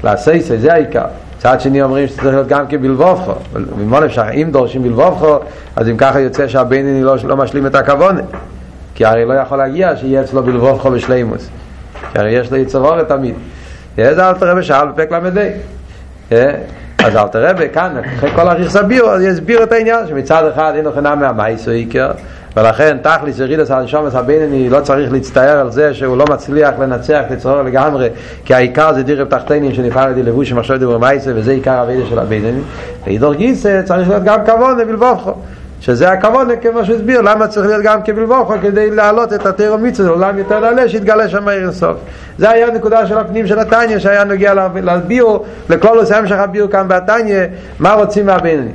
לעשייסי, 0.03 0.57
זה 0.57 0.73
העיקר 0.73 1.05
מצד 1.37 1.61
שני 1.61 1.81
אומרים 1.81 2.07
שצריך 2.07 2.25
להיות 2.25 2.47
גם 2.47 2.67
כן 2.67 2.81
בלבובכו 2.81 3.33
ממה 3.77 3.99
נפשך? 3.99 4.25
אם 4.33 4.47
דורשים 4.51 4.83
בלבובכו 4.83 5.37
אז 5.75 5.89
אם 5.89 5.97
ככה 5.97 6.19
יוצא 6.19 6.47
שהבינני 6.47 7.03
לא, 7.03 7.15
לא 7.23 7.37
משלים 7.37 7.65
את 7.65 7.75
הכוונה 7.75 8.21
כי 8.95 9.05
הרי 9.05 9.25
לא 9.25 9.33
יכול 9.33 9.57
להגיע 9.57 9.95
שיהיה 9.95 10.21
אצלו 10.21 10.43
בלבובכו 10.43 10.91
בשלימוס 10.91 11.49
כי 12.13 12.19
הרי 12.19 12.31
יש 12.31 12.51
לו 12.51 12.57
יצרורת 12.57 13.07
תמיד 13.07 13.35
זה 13.97 14.29
אלתר 14.29 14.51
רבי 14.51 14.63
שאל 14.63 14.87
בפק 14.87 15.11
למדי 15.11 15.49
אז 16.97 17.15
אלתר 17.15 17.49
רבי 17.49 17.69
כאן 17.73 17.95
אחרי 18.17 18.31
כל 18.35 18.47
הריך 18.47 18.69
סביר 18.69 19.05
אז 19.05 19.21
יסביר 19.21 19.63
את 19.63 19.71
העניין 19.71 20.07
שמצד 20.07 20.49
אחד 20.53 20.73
אין 20.75 20.85
חינם 20.95 21.19
מהמייסו 21.19 21.71
עיקר 21.71 22.11
ולכן 22.57 22.97
תכליס 23.01 23.39
ירידס 23.39 23.71
על 23.71 23.83
נשומת 23.83 24.15
הבינני 24.15 24.69
לא 24.69 24.79
צריך 24.79 25.11
להצטער 25.11 25.59
על 25.59 25.71
זה 25.71 25.93
שהוא 25.93 26.17
לא 26.17 26.25
מצליח 26.29 26.73
לנצח 26.79 27.21
לצרור 27.31 27.61
לגמרי 27.61 28.09
כי 28.45 28.53
העיקר 28.53 28.93
זה 28.93 29.03
דירב 29.03 29.27
תחתינים 29.27 29.73
שנפעל 29.73 30.11
ידי 30.11 30.23
לבוש 30.23 30.49
שמחשב 30.49 30.75
דיבור 30.75 30.97
מייסו 30.97 31.29
וזה 31.35 31.51
עיקר 31.51 31.79
הווידה 31.79 32.05
של 32.09 32.19
הבינני. 32.19 32.59
ואידור 33.05 33.33
גיסא 33.33 33.81
צריך 33.85 34.09
להיות 34.09 34.23
גם 34.23 34.45
כבון 34.45 34.77
בלבובכו 34.77 35.33
שזה 35.81 36.11
הכבוד 36.11 36.47
כמו 36.61 36.85
שהסביר 36.85 37.21
למה 37.21 37.47
צריך 37.47 37.67
להיות 37.67 37.83
גם 37.83 38.01
כבלבוכו 38.03 38.53
כדי 38.61 38.91
להעלות 38.91 39.33
את 39.33 39.45
התירו 39.45 39.77
מצווה 39.77 40.09
לעולם 40.09 40.37
יותר 40.37 40.59
נעלה 40.59 40.89
שיתגלה 40.89 41.29
שם 41.29 41.45
מהיר 41.45 41.61
אינסוף 41.61 41.97
זה 42.37 42.49
היה 42.49 42.71
נקודה 42.71 43.07
של 43.07 43.17
הפנים 43.17 43.47
של 43.47 43.59
התניא 43.59 43.99
שהיה 43.99 44.23
נוגע 44.23 44.53
לביאו 44.75 45.43
לכל 45.69 45.97
עושה 45.99 46.17
המשך 46.17 46.35
הביאו 46.35 46.69
כאן 46.69 46.87
בתניא 46.87 47.43
מה 47.79 47.93
רוצים 47.93 48.25
מהבינני 48.25 48.71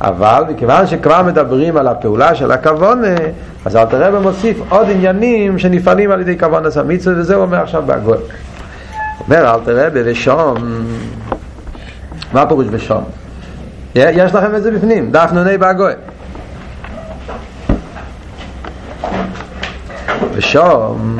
אבל 0.00 0.44
מכיוון 0.48 0.86
שכבר 0.86 1.22
מדברים 1.22 1.76
על 1.76 1.88
הפעולה 1.88 2.34
של 2.34 2.52
הכוונה 2.52 3.14
אז 3.64 3.76
אל 3.76 3.84
תראה 3.84 4.18
ומוסיף 4.18 4.56
עוד 4.68 4.86
עניינים 4.90 5.58
שנפעלים 5.58 6.10
על 6.10 6.20
ידי 6.20 6.38
כוונה 6.38 6.68
המצווה 6.76 7.14
וזה 7.20 7.34
הוא 7.34 7.42
אומר 7.42 7.62
עכשיו 7.62 7.82
בהגול 7.86 8.18
אומר 9.20 9.54
אל 9.54 9.60
תראה 9.64 9.88
ושום 9.92 10.54
מה 12.32 12.46
פירוש 12.46 12.66
ושום? 12.70 13.19
יש 13.94 14.34
לכם 14.34 14.54
את 14.56 14.62
זה 14.62 14.70
בפנים, 14.70 15.10
דף 15.10 15.30
נוני 15.32 15.58
בהגוי. 15.58 15.92
ושום, 20.34 21.16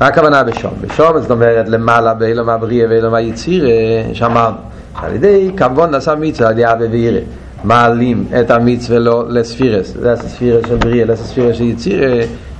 מה 0.00 0.06
הכוונה 0.06 0.44
בשום? 0.44 0.72
בשום 0.80 1.20
זאת 1.20 1.30
אומרת 1.30 1.68
למעלה 1.68 2.14
באילום 2.14 2.48
הבריאה 2.48 2.86
ואילום 2.88 3.14
היציר, 3.14 3.68
שאמרנו, 4.12 4.56
על 4.94 5.14
ידי 5.14 5.50
כבון 5.56 5.90
נעשה 5.90 6.14
מצווה 6.14 6.48
על 6.48 6.64
אבי 6.64 6.86
וירא. 6.86 7.20
מעלים 7.64 8.24
את 8.40 8.50
המצווה 8.50 8.98
לא 8.98 9.24
לספירס, 9.28 9.94
זה 10.00 10.12
הספירס 10.12 10.66
של 10.68 10.76
בריאה, 10.76 11.06
זה 11.06 11.12
הספירס 11.12 11.56
של 11.56 11.64
יציר, 11.64 12.02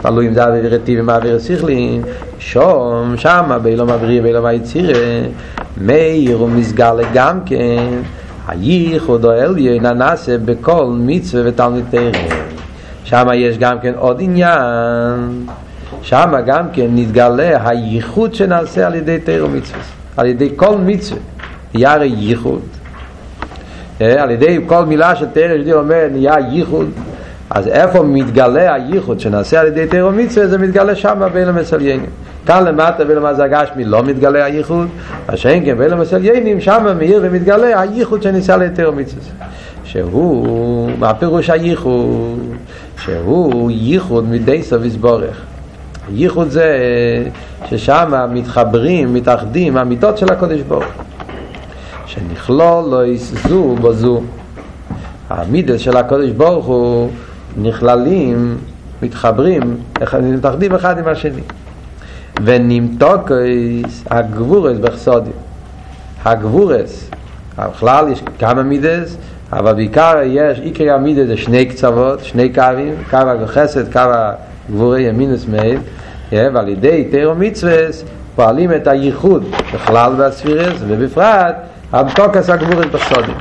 תלוי 0.02 0.28
אם 0.28 0.34
זה 0.34 0.48
אבי 0.48 0.60
וירתי 0.60 1.00
ומה 1.00 1.16
אבי 1.16 1.40
שכלין, 1.40 2.02
שום, 2.38 3.16
שמה 3.16 3.58
באילום 3.58 3.90
הבריאה 3.90 4.22
ואילום 4.22 4.44
היציר, 4.44 4.92
מאיר 5.80 6.42
ומסגר 6.42 6.96
כן. 7.46 7.92
הייחוד 8.48 9.24
או 9.24 9.30
עליון 9.30 9.86
הנעשה 9.86 10.38
בכל 10.38 10.86
מצווה 10.98 11.42
ותלמיד 11.46 11.84
תרם 11.90 12.12
שם 13.04 13.26
יש 13.34 13.58
גם 13.58 13.78
כן 13.82 13.92
עוד 13.96 14.16
עניין 14.20 15.44
שם 16.02 16.32
גם 16.46 16.66
כן 16.72 16.86
נתגלה 16.90 17.68
הייחוד 17.68 18.34
שנעשה 18.34 18.86
על 18.86 18.94
ידי 18.94 19.18
תרם 19.18 19.56
מצווה 19.56 19.80
על 20.16 20.26
ידי 20.26 20.50
כל 20.56 20.76
מצווה 20.78 21.20
ירא 21.74 22.04
ייחוד 22.04 22.60
על 24.00 24.30
ידי 24.30 24.58
כל 24.66 24.84
מילה 24.84 25.16
שתרם 25.16 25.60
שדי 25.60 25.72
אומר 25.72 26.06
נהיה 26.12 26.34
ייחוד 26.52 26.90
אז 27.50 27.68
איפה 27.68 28.02
מתגלה 28.02 28.74
הייחוד 28.74 29.20
שנעשה 29.20 29.60
על 29.60 29.66
ידי 29.66 29.86
תרם 29.86 30.16
מצווה 30.16 30.46
זה 30.46 30.58
מתגלה 30.58 30.94
שם 30.94 31.28
בין 31.32 31.48
המסליינים 31.48 32.10
כאן 32.46 32.64
למטה 32.64 33.02
ולמה 33.08 33.34
זה 33.34 33.44
הגשמי 33.44 33.84
לא 33.84 34.02
מתגלה 34.02 34.44
הייחוד. 34.44 34.88
מה 35.28 35.36
שאין 35.36 35.64
כן 35.64 35.74
ואלה 35.78 35.96
מסליינים 35.96 36.60
שם 36.60 36.86
מאיר 36.98 37.20
ומתגלה 37.22 37.80
הייחוד 37.80 38.22
שניסה 38.22 38.56
ליתר 38.56 38.90
מצווה 38.90 39.22
שהוא, 39.84 40.90
מה 40.98 41.14
פירוש 41.14 41.50
הייחוד? 41.50 42.38
שהוא 42.98 43.70
ייחוד 43.70 44.28
מדי 44.28 44.62
סביס 44.62 44.96
בורך 44.96 45.40
ייחוד 46.12 46.48
זה 46.48 46.78
ששם 47.68 48.12
מתחברים, 48.30 49.14
מתאחדים 49.14 49.76
המידות 49.76 50.18
של 50.18 50.32
הקודש 50.32 50.60
ברוך 50.60 50.84
שנכלול 52.06 52.84
לא 52.90 53.06
יסזו 53.06 53.74
בזו. 53.74 54.22
המידס 55.30 55.80
של 55.80 55.96
הקודש 55.96 56.30
ברוך 56.30 56.66
הוא 56.66 57.10
נכללים, 57.56 58.58
מתחברים, 59.02 59.76
מתאחדים 60.22 60.74
אחד 60.74 60.98
עם 60.98 61.08
השני 61.08 61.40
ונמתוקס 62.42 64.04
הגבורס 64.10 64.78
בחסודים 64.78 65.32
הגבורס 66.24 67.10
בכלל 67.58 68.08
יש 68.08 68.22
כמה 68.38 68.62
מידס 68.62 69.16
אבל 69.52 69.72
בעיקר 69.72 70.14
יש 70.24 70.58
עיקרי 70.58 70.90
המידס 70.90 71.26
זה 71.26 71.36
שני 71.36 71.66
קצוות 71.66 72.24
שני 72.24 72.52
קווים 72.52 72.94
קו 73.10 73.16
החסד 73.16 73.92
קו 73.92 74.00
הגבורי 74.68 75.02
ימינוס 75.02 75.46
מייל 75.46 75.78
ועל 76.32 76.68
ידי 76.68 77.04
תירו 77.10 77.34
מצווס 77.34 78.04
פועלים 78.36 78.72
את 78.72 78.86
הייחוד 78.86 79.44
בכלל 79.74 80.12
בספירס 80.18 80.76
ובפרט 80.88 81.56
המתוקס 81.92 82.50
הגבורס 82.50 82.86
בחסודים 82.92 83.34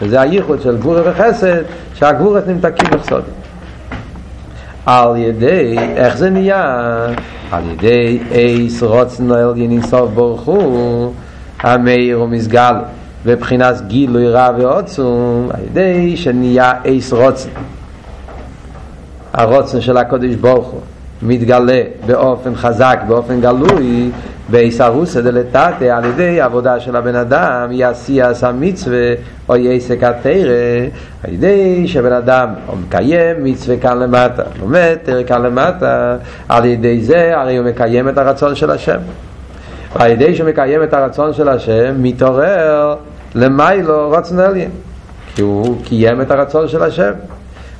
שזה 0.00 0.20
הייחוד 0.20 0.62
של 0.62 0.76
גבורה 0.76 1.00
וחסד, 1.04 1.62
שהגבורת 1.94 2.48
נמתקים 2.48 2.88
בסודים. 2.90 3.34
על 4.86 5.16
ידי, 5.16 5.76
איך 5.96 6.16
זה 6.16 6.30
נהיה? 6.30 7.06
על 7.50 7.62
ידי 7.70 8.18
אייס 8.30 8.82
רוצן 8.82 9.32
אל 9.32 9.52
ינין 9.56 9.82
סוף 9.82 10.10
ברוך 10.10 10.40
הוא, 10.40 11.12
המאיר 11.60 12.20
ומסגל, 12.20 12.74
ובחינת 13.24 13.86
גילוי 13.86 14.28
רע 14.28 14.50
ועוצום, 14.58 15.48
על 15.54 15.60
ידי 15.70 16.16
שנהיה 16.16 16.72
אייס 16.84 17.12
רוצן. 17.12 17.48
הרוצן 19.32 19.80
של 19.80 19.96
הקודש 19.96 20.34
ברוך 20.34 20.66
הוא 20.66 20.80
מתגלה 21.22 21.82
באופן 22.06 22.54
חזק, 22.54 22.98
באופן 23.08 23.40
גלוי, 23.40 24.10
בעיסרוסא 24.50 25.20
דלתתא 25.20 25.84
על 25.84 26.04
ידי 26.04 26.40
עבודה 26.40 26.80
של 26.80 26.96
הבן 26.96 27.14
אדם 27.14 27.68
יעשייה 27.70 28.30
המצווה 28.42 29.12
או 29.48 29.56
יעסק 29.56 30.02
התרא 30.02 30.30
על 31.24 31.32
ידי 31.32 31.88
שבן 31.88 32.12
אדם 32.12 32.48
מקיים 32.86 33.44
מצווה 33.44 33.76
כאן 33.76 33.98
למטה 33.98 34.42
לומד 34.60 34.96
תרא 35.02 35.22
כאן 35.22 35.42
למטה 35.42 36.16
על 36.48 36.64
ידי 36.64 37.00
זה 37.00 37.32
הרי 37.36 37.56
הוא 37.56 37.66
מקיים 37.66 38.08
את 38.08 38.18
הרצון 38.18 38.54
של 38.54 38.70
השם. 38.70 38.98
על 39.94 40.10
ידי 40.10 40.34
שהוא 40.34 40.48
מקיים 40.48 40.82
את 40.82 40.94
הרצון 40.94 41.32
של 41.32 41.48
השם 41.48 41.94
מתעורר 41.98 42.94
למיילו 43.34 44.10
רצון 44.10 44.38
עליין 44.38 44.70
כי 45.34 45.42
הוא 45.42 45.76
קיים 45.84 46.20
את 46.20 46.30
הרצון 46.30 46.68
של 46.68 46.82
השם. 46.82 47.12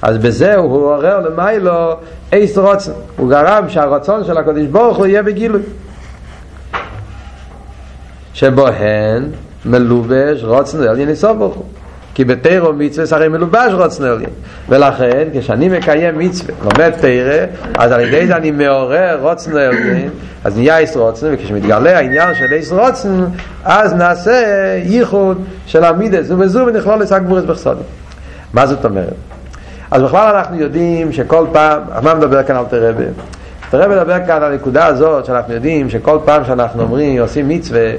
אז 0.03 0.19
בזה 0.19 0.57
הוא 0.57 0.77
עורר 0.77 1.21
למיילו 1.21 1.93
אייס 2.33 2.59
רוצן 2.59 2.93
הוא 3.17 3.31
גרם 3.31 3.69
שהרצון 3.69 4.25
של 4.25 4.39
הקדוש 4.39 4.67
ברוך 4.67 4.97
הוא 4.97 5.07
יהיה 5.07 5.23
בגילוי 5.23 5.63
שבוהן 8.37 9.23
מלובש 9.65 10.45
רוצן 10.45 10.83
עליין 10.83 11.09
יסוף 11.09 11.37
ברוך 11.37 11.55
הוא 11.55 11.65
כי 12.15 12.25
בתירו 12.25 12.73
מצווה 12.73 13.17
הרי 13.17 13.29
מלובש 13.29 13.73
רוצן 13.73 14.05
עליין 14.05 14.31
ולכן 14.69 15.29
כשאני 15.39 15.69
מקיים 15.69 16.19
מצווה 16.19 16.55
לומד 16.65 16.91
תירה 16.91 17.45
אז 17.79 17.93
על 17.93 18.01
ידי 18.01 18.27
זה 18.27 18.37
אני 18.37 18.51
מעורר 18.51 19.19
רוצן 19.23 19.57
עליין 19.57 20.11
אז 20.45 20.57
נהיה 20.57 20.79
איס 20.79 20.97
רוצן 20.97 21.27
וכשמתגלה 21.33 21.99
העניין 21.99 22.35
של 22.35 22.53
איס 22.53 22.73
רוצן 22.73 23.25
אז 23.65 23.95
נעשה 23.95 24.43
ייחוד 24.85 25.45
של 25.67 25.85
המידס 25.85 26.31
ובזו 26.31 26.67
ונכלול 26.67 27.01
לסק 27.01 27.23
גבורס 27.23 27.45
בחסודים 27.45 27.85
מה 28.53 28.67
זאת 28.67 28.85
אומרת? 28.85 29.15
אז 29.91 30.03
בכלל 30.03 30.37
אנחנו 30.37 30.57
יודעים 30.57 31.13
שכל 31.13 31.47
פעם, 31.53 31.83
מה 32.03 32.15
מדבר 32.15 32.43
כאן 32.43 32.57
על 32.57 32.65
תרבה? 32.71 33.05
תרבה 33.71 33.89
מדבר 33.89 34.27
כאן 34.27 34.43
על 34.43 34.53
הנקודה 34.53 34.87
הזאת 34.87 35.25
שאנחנו 35.25 35.55
יודעים 35.55 35.91
שכל 35.91 36.19
פעם 36.25 36.45
שאנחנו 36.45 36.83
אומרים, 36.83 37.21
עושים 37.21 37.49
מצווה 37.49 37.91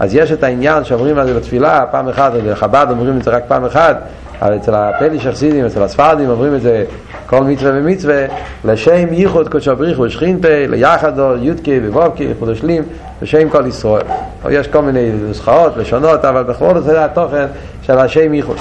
אז 0.00 0.14
יש 0.14 0.32
את 0.32 0.42
העניין 0.42 0.84
שאומרים 0.84 1.18
על 1.18 1.26
זה 1.26 1.34
בתפילה 1.34 1.84
פעם 1.90 2.08
אחת, 2.08 2.32
בחב"ד 2.50 2.86
אומרים 2.90 3.18
את 3.18 3.22
זה 3.22 3.30
רק 3.30 3.42
פעם 3.48 3.64
אחת, 3.64 4.00
אבל 4.42 4.56
אצל 4.56 4.74
הפליש 4.74 5.26
החסידים, 5.26 5.66
אצל 5.66 5.82
הספרדים 5.82 6.30
אומרים 6.30 6.54
את 6.54 6.60
זה 6.60 6.84
כל 7.26 7.44
מצווה 7.44 7.70
ומצווה, 7.74 8.24
לשם 8.64 9.12
ייחוד 9.12 9.48
קודשו 9.48 9.76
בריחו 9.76 10.10
שכינתה, 10.10 10.48
ליחדו, 10.68 11.36
יודקי 11.36 11.80
ובובקי, 11.82 12.24
ייחוד 12.24 12.48
השלים, 12.48 12.82
בשם 13.22 13.48
כל 13.48 13.66
ישראל. 13.66 14.02
יש 14.50 14.68
כל 14.68 14.80
מיני 14.82 15.10
נוסחאות, 15.28 15.76
לשונות, 15.76 16.24
אבל 16.24 16.42
בכל 16.42 16.80
זה 16.80 17.04
התוכן 17.04 17.46
של 17.82 17.98
השם 17.98 18.34
ייחוד. 18.34 18.56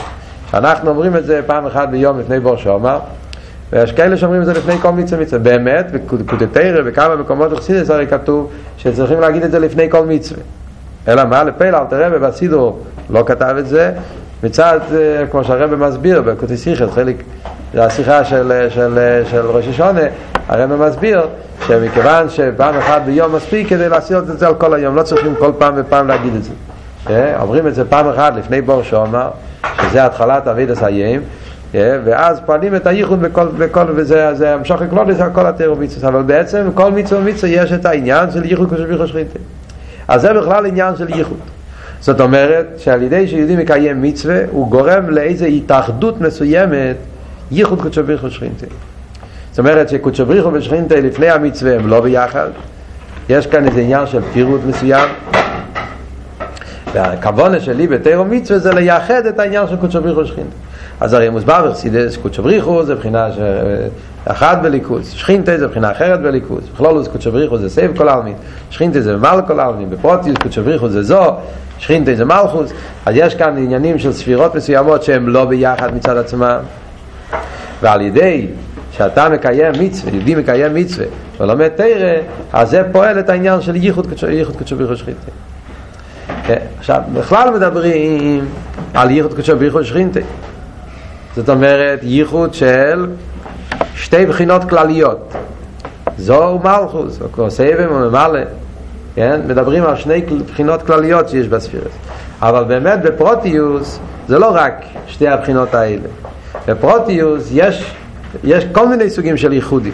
שאנחנו 0.52 0.90
אומרים 0.90 1.16
את 1.16 1.26
זה 1.26 1.42
פעם 1.46 1.66
אחת 1.66 1.90
ביום 1.90 2.20
לפני 2.20 2.40
בור 2.40 2.56
שאומר, 2.56 3.00
ויש 3.74 3.92
כאלה 3.92 4.18
שאומרים 4.18 4.42
את 4.42 4.46
זה 4.46 4.54
לפני 4.54 4.78
כל 4.78 4.92
מצווה 4.92 5.22
מצווה. 5.22 5.40
באמת, 5.40 5.92
בקודתרא, 5.92 6.82
בכמה 6.82 7.16
מקומות 7.16 7.52
בחסידס 7.52 7.90
הרי 7.90 8.08
כתוב 8.08 8.52
שצריכים 8.78 9.20
להגיד 9.20 9.44
את 9.44 9.52
זה 9.52 9.60
לפני 9.60 9.90
כל 9.90 10.06
מצווה. 10.06 10.42
אלא 11.08 11.26
מה? 11.26 11.44
לפייל 11.44 11.76
אל 11.76 11.86
תראה 11.90 12.10
בסידור 12.10 12.80
לא 13.10 13.24
כתב 13.26 13.56
את 13.60 13.68
זה 13.68 13.92
מצד, 14.44 14.80
כמו 15.32 15.44
שהרבא 15.44 15.88
מסביר 15.88 16.22
בקוטיסיכס, 16.22 16.82
חלק, 16.94 17.16
זה 17.74 17.86
השיחה 17.86 18.24
של, 18.24 18.68
של, 18.70 19.22
של 19.32 19.46
ראש 19.46 19.68
השונה, 19.68 20.02
הרבא 20.50 20.88
מסביר 20.88 21.28
שמכיוון 21.68 22.30
שפעם 22.30 22.78
אחת 22.78 23.02
ביום 23.06 23.36
מספיק 23.36 23.70
כדי 23.70 23.90
לעשות 23.90 24.30
את 24.30 24.40
זה 24.40 24.48
על 24.48 24.56
כל 24.56 24.74
היום, 24.74 24.96
לא 24.96 25.04
צריכים 25.04 25.36
כל 25.40 25.52
פעם 25.58 25.74
ופעם 25.78 26.08
להגיד 26.08 26.34
את 26.36 26.44
זה. 26.44 26.52
אומרים 27.42 27.68
את 27.68 27.76
זה 27.76 27.86
פעם 27.86 28.08
אחת 28.08 28.36
לפני 28.36 28.62
בור 28.62 28.84
שומר, 28.84 29.30
שזה 29.82 30.06
התחלת 30.06 30.48
אבי 30.48 30.66
דסיים, 30.66 31.22
ואז 31.74 32.40
פועלים 32.46 32.76
את 32.76 32.88
הייחוד 32.88 33.22
בכל, 33.22 33.48
בכל 33.58 33.86
וזה 33.96 34.34
זה 34.34 34.54
המשוך 34.54 34.82
לקלול 34.82 35.10
לזה 35.10 35.24
כל 35.34 35.46
התיאור 35.46 35.78
מצווה, 35.78 36.10
אבל 36.10 36.22
בעצם 36.22 36.68
כל 36.74 36.92
מצווה 36.92 37.22
ומצווה 37.22 37.50
יש 37.50 37.72
את 37.72 37.86
העניין 37.86 38.32
של 38.32 38.46
ייחוד 38.46 38.74
כשביך 38.74 39.02
ושכינתי. 39.02 39.40
אז 40.08 40.22
זה 40.22 40.34
בכלל 40.34 40.66
עניין 40.66 40.96
של 40.96 41.10
ייחוד. 41.10 41.40
זאת 42.00 42.22
אומרת 42.22 42.68
שעל 42.78 43.02
ידי 43.02 43.28
שיהודי 43.28 43.56
מקיים 43.56 44.02
מצווה 44.02 44.40
הוא 44.52 44.70
גורם 44.70 45.10
לאיזו 45.10 45.46
התאחדות 45.46 46.22
מסוימת 46.22 46.96
ייחוד 47.52 47.82
קודשו 47.82 48.04
בריחו 48.04 48.26
ושכינתה. 48.26 48.66
זאת 49.52 49.60
אומרת 49.60 49.90
שקודשו 49.90 50.26
בריחו 50.26 50.54
ושכינתה 50.54 50.96
לפני 50.96 51.30
המצווה 51.30 51.76
הם 51.76 51.88
לא 51.88 52.02
ביחד. 52.02 52.50
יש 53.30 53.48
כאן 53.48 53.68
איזה 53.68 53.82
עניין 53.82 54.08
של 54.08 54.22
פירוט 54.34 54.62
מסוים. 54.68 55.10
והכוונה 56.94 57.60
שלי 57.60 57.88
בתירו 57.88 58.26
מצווה 58.26 58.60
זה 58.60 58.74
לייחד 58.74 59.26
את 59.26 59.40
העניין 59.40 59.68
של 59.68 59.76
קודשו 59.76 60.02
בריחו 60.02 60.20
ושכינתה. 60.20 60.56
אז 61.00 61.14
הרי 61.14 61.30
מוסבר 61.30 61.70
בחסידס, 61.70 62.18
קודשו 62.18 62.44
בריחו 62.44 62.84
זה 62.84 62.96
בחינה 62.96 63.28
אחת 64.26 64.58
בליכוס, 64.62 65.12
שכינתה 65.12 65.58
זה 65.58 65.68
בחינה 65.68 65.92
אחרת 65.92 66.22
בליכוס, 66.22 66.64
בכלולוס 66.74 67.08
קודשו 67.08 67.32
בריחו 67.32 67.58
זה 67.58 67.70
סייב 67.70 67.98
כל 67.98 68.10
העלמין, 68.10 68.34
שכינתה 68.70 69.02
זה 69.02 69.18
מעל 69.18 69.42
כל 69.48 69.60
העלמין, 69.60 69.90
בפרוטיוס 69.90 70.38
קודשו 70.44 70.64
בריחו 70.64 70.90
זה 70.90 71.04
זו, 71.04 71.34
שכינתה 71.80 72.16
זה 72.16 72.26
מלכוס, 72.26 72.72
אז 73.06 73.16
יש 73.18 73.36
כאן 73.36 73.58
עניינים 73.58 74.00
של 74.00 74.12
ספירות 74.12 74.56
מסוימות 74.56 75.04
שהם 75.04 75.30
לא 75.30 75.46
ביחד 75.46 75.96
מצד 75.96 76.18
עצמם, 76.18 76.58
ועל 77.82 78.02
ידי 78.02 78.48
שאתה 78.92 79.30
מקיים 79.30 79.74
מצווה, 79.80 80.14
יהודי 80.14 80.36
מקיים 80.36 80.74
מצווה, 80.74 81.06
ולומד 81.40 81.68
תרא, 81.68 82.14
אז 82.54 82.70
זה 82.70 82.84
פועל 82.92 83.20
את 83.20 83.30
העניין 83.30 83.62
של 83.62 83.76
ייחוד 83.76 84.08
קודשו 84.58 84.76
בריחו 84.76 84.96
שכינתה. 84.96 85.32
עכשיו, 86.80 87.02
בכלל 87.14 87.50
מדברים 87.50 88.46
על 88.94 89.12
ייחוד 89.12 89.34
קודשו 89.34 89.58
בריחו 89.58 89.84
שכינתה. 89.84 90.20
זאת 91.36 91.50
אומרת, 91.50 92.00
ייחוד 92.04 92.54
של 92.54 93.08
שתי 93.96 94.26
בחינות 94.26 94.64
כלליות. 94.70 95.34
זו 96.18 96.34
ומלכוס, 96.34 97.20
או 97.38 97.52
סבב 97.52 97.88
וממלא. 97.92 98.40
כן? 99.16 99.42
מדברים 99.48 99.84
על 99.84 99.96
שני 99.96 100.22
בחינות 100.22 100.82
כלליות 100.82 101.30
שיש 101.30 101.48
בספירס. 101.48 101.92
אבל 102.42 102.64
באמת 102.64 103.02
בפרוטיוס 103.02 104.00
זה 104.28 104.40
לא 104.40 104.52
רק 104.56 104.86
שתי 105.08 105.28
הבחינות 105.28 105.74
האלה. 105.74 106.08
בפרוטיוס 106.68 107.50
יש, 107.52 107.94
יש 108.44 108.66
כל 108.72 108.88
מיני 108.88 109.10
סוגים 109.10 109.38
של 109.38 109.54
ייחודים. 109.54 109.94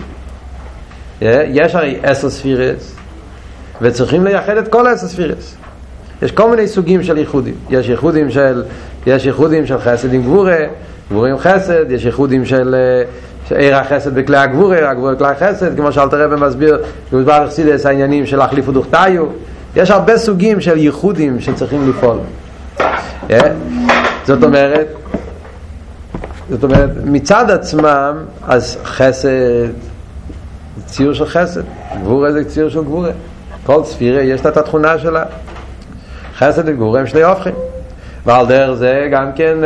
יש 1.21 1.75
הרי 1.75 1.99
עשר 2.03 2.29
ספירס, 2.29 2.95
וצריכים 3.81 4.23
לייחד 4.23 4.57
את 4.57 4.67
כל 4.67 4.87
עשר 4.87 5.07
ספירס. 5.07 5.55
יש 6.21 6.31
כל 6.31 6.49
מיני 6.49 6.67
סוגים 6.67 7.03
של 7.03 7.17
ייחודים. 7.17 7.55
יש 7.69 7.89
ייחודים 7.89 8.31
של, 8.31 8.63
יש 9.07 9.25
ייחודים 9.25 9.65
של 9.65 9.77
חסד 9.79 10.13
עם 10.13 10.21
גבורה, 10.21 10.57
גבורה 11.11 11.29
עם 11.29 11.37
חסד, 11.37 11.91
יש 11.91 12.05
ייחודים 12.05 12.45
של 12.45 12.75
עיר 13.55 13.75
החסד 13.75 14.15
בכלי 14.15 14.37
הגבורה, 14.37 14.89
הגבורה 14.89 15.15
בכלי 15.15 15.27
החסד, 15.27 15.77
כמו 15.77 15.91
שאלתר 15.91 16.23
רבי 16.23 16.35
מסביר, 16.35 16.81
במסבר 17.11 17.47
חסידס 17.47 17.85
העניינים 17.85 18.25
של 18.25 18.41
החליף 18.41 18.69
ודוכתיו. 18.69 19.25
יש 19.75 19.91
הרבה 19.91 20.17
סוגים 20.17 20.61
של 20.61 20.77
ייחודים 20.77 21.39
שצריכים 21.39 21.89
לפעול. 21.89 22.17
זאת 24.25 24.43
אומרת, 24.43 24.87
זאת 26.49 26.63
אומרת, 26.63 26.89
מצד 27.03 27.51
עצמם, 27.51 28.17
אז 28.47 28.77
חסד, 28.83 29.29
ציור 30.85 31.13
של 31.13 31.25
חסד, 31.25 31.61
גבורה 32.01 32.31
זה 32.31 32.45
ציור 32.45 32.69
של 32.69 32.83
גבורה. 32.83 33.09
כל 33.65 33.83
ספירה 33.83 34.21
יש 34.21 34.45
לה 34.45 34.51
את 34.51 34.57
התכונה 34.57 34.99
שלה. 34.99 35.23
חסד 36.37 36.63
וגבורה 36.65 36.99
הם 36.99 37.07
שני 37.07 37.23
הופכים. 37.23 37.53
ועל 38.25 38.47
דרך 38.47 38.73
זה 38.73 39.07
גם 39.11 39.31
כן 39.35 39.57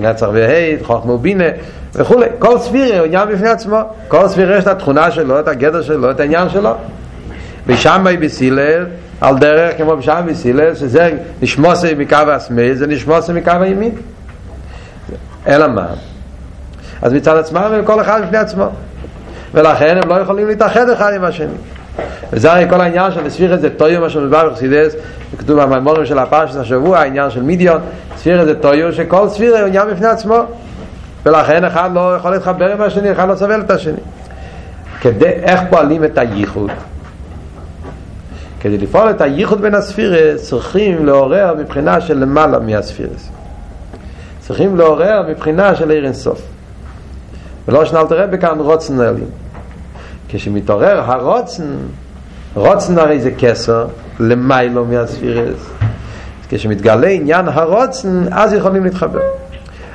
נצח 0.00 0.26
והיד, 0.32 0.82
חוכמה 0.82 1.12
ובינה 1.12 1.44
וכולי. 1.94 2.26
כל 2.38 2.58
ספירה 2.58 2.98
הוא 2.98 3.06
עניין 3.06 3.28
בפני 3.28 3.48
עצמו. 3.48 3.80
כל 4.08 4.28
ספירה 4.28 4.56
יש 4.56 4.62
את 4.62 4.68
התכונה 4.68 5.10
שלו, 5.10 5.40
את 5.40 5.48
הגדר 5.48 5.82
שלו, 5.82 6.10
את 6.10 6.20
העניין 6.20 6.48
שלו. 6.48 6.70
בשמאי 7.66 8.16
בסילל, 8.16 8.86
על 9.20 9.38
דרך 9.38 9.76
כמו 9.76 9.96
בשמאי 9.96 10.22
בסילל, 10.22 10.74
שזה 10.74 11.10
נשמוסי 11.42 11.94
מקו 11.98 12.16
השמאל, 12.16 12.74
זה 12.74 12.86
נשמוסי 12.86 13.32
מקו 13.32 13.52
הימין. 13.60 13.92
אלא 15.46 15.68
מה? 15.68 15.86
אז 17.02 17.12
מצד 17.12 17.36
עצמם 17.36 17.70
הם 17.74 17.84
כל 17.84 18.00
אחד 18.00 18.22
בפני 18.26 18.38
עצמו. 18.38 18.68
ולכן 19.54 19.98
הם 20.02 20.08
לא 20.08 20.14
יכולים 20.14 20.48
להתאחד 20.48 20.90
אחד 20.90 21.12
עם 21.14 21.24
השני. 21.24 21.54
וזה 22.32 22.52
הרי 22.52 22.70
כל 22.70 22.80
העניין 22.80 23.12
של 23.12 23.30
ספירת 23.30 23.60
זה 23.60 23.70
טויו, 23.70 24.00
מה 24.00 24.10
שמדבר 24.10 24.50
בחסידס, 24.50 24.94
כתוב 25.38 25.62
במימורים 25.62 26.06
של 26.06 26.18
הפרשת 26.18 26.56
השבוע, 26.56 26.98
העניין 26.98 27.30
של 27.30 27.42
מידיון, 27.42 27.80
ספירת 28.16 28.46
זה 28.46 28.54
טויו, 28.54 28.92
שכל 28.92 29.28
ספירה 29.28 29.60
הוא 29.60 29.66
עניין 29.66 29.88
בפני 29.90 30.06
עצמו, 30.06 30.42
ולכן 31.26 31.64
אחד 31.64 31.90
לא 31.94 32.16
יכול 32.16 32.30
להתחבר 32.30 32.72
עם 32.72 32.80
השני, 32.80 33.12
אחד 33.12 33.28
לא 33.28 33.34
סובל 33.34 33.60
את 33.60 33.70
השני. 33.70 34.00
כדי, 35.00 35.26
איך 35.26 35.60
פועלים 35.70 36.04
את 36.04 36.18
הייחוד? 36.18 36.70
כדי 38.60 38.78
לפעול 38.78 39.10
את 39.10 39.20
הייחוד 39.20 39.60
בין 39.60 39.74
הספירס 39.74 40.42
צריכים 40.48 41.06
לעורר 41.06 41.54
מבחינה 41.58 42.00
של 42.00 42.18
למעלה 42.18 42.58
מהספירס. 42.58 43.30
צריכים 44.40 44.76
לעורר 44.76 45.22
מבחינה 45.28 45.74
של 45.74 45.90
עיר 45.90 46.04
אינסוף. 46.04 46.42
ולא 47.68 47.84
שנלת 47.84 48.12
רבי 48.12 48.38
כאן 48.38 48.58
רוצן 48.58 49.00
אלים. 49.00 49.28
כשמתעורר 50.28 51.00
הרוצן, 51.00 51.76
רוצן 52.54 52.98
הרי 52.98 53.20
זה 53.20 53.30
כסר, 53.38 53.86
למיילו 54.20 54.84
מהספירס. 54.84 55.70
כשמתגלה 56.48 57.08
עניין 57.08 57.48
הרוצן, 57.48 58.24
אז 58.30 58.52
יכולים 58.52 58.84
להתחבר. 58.84 59.20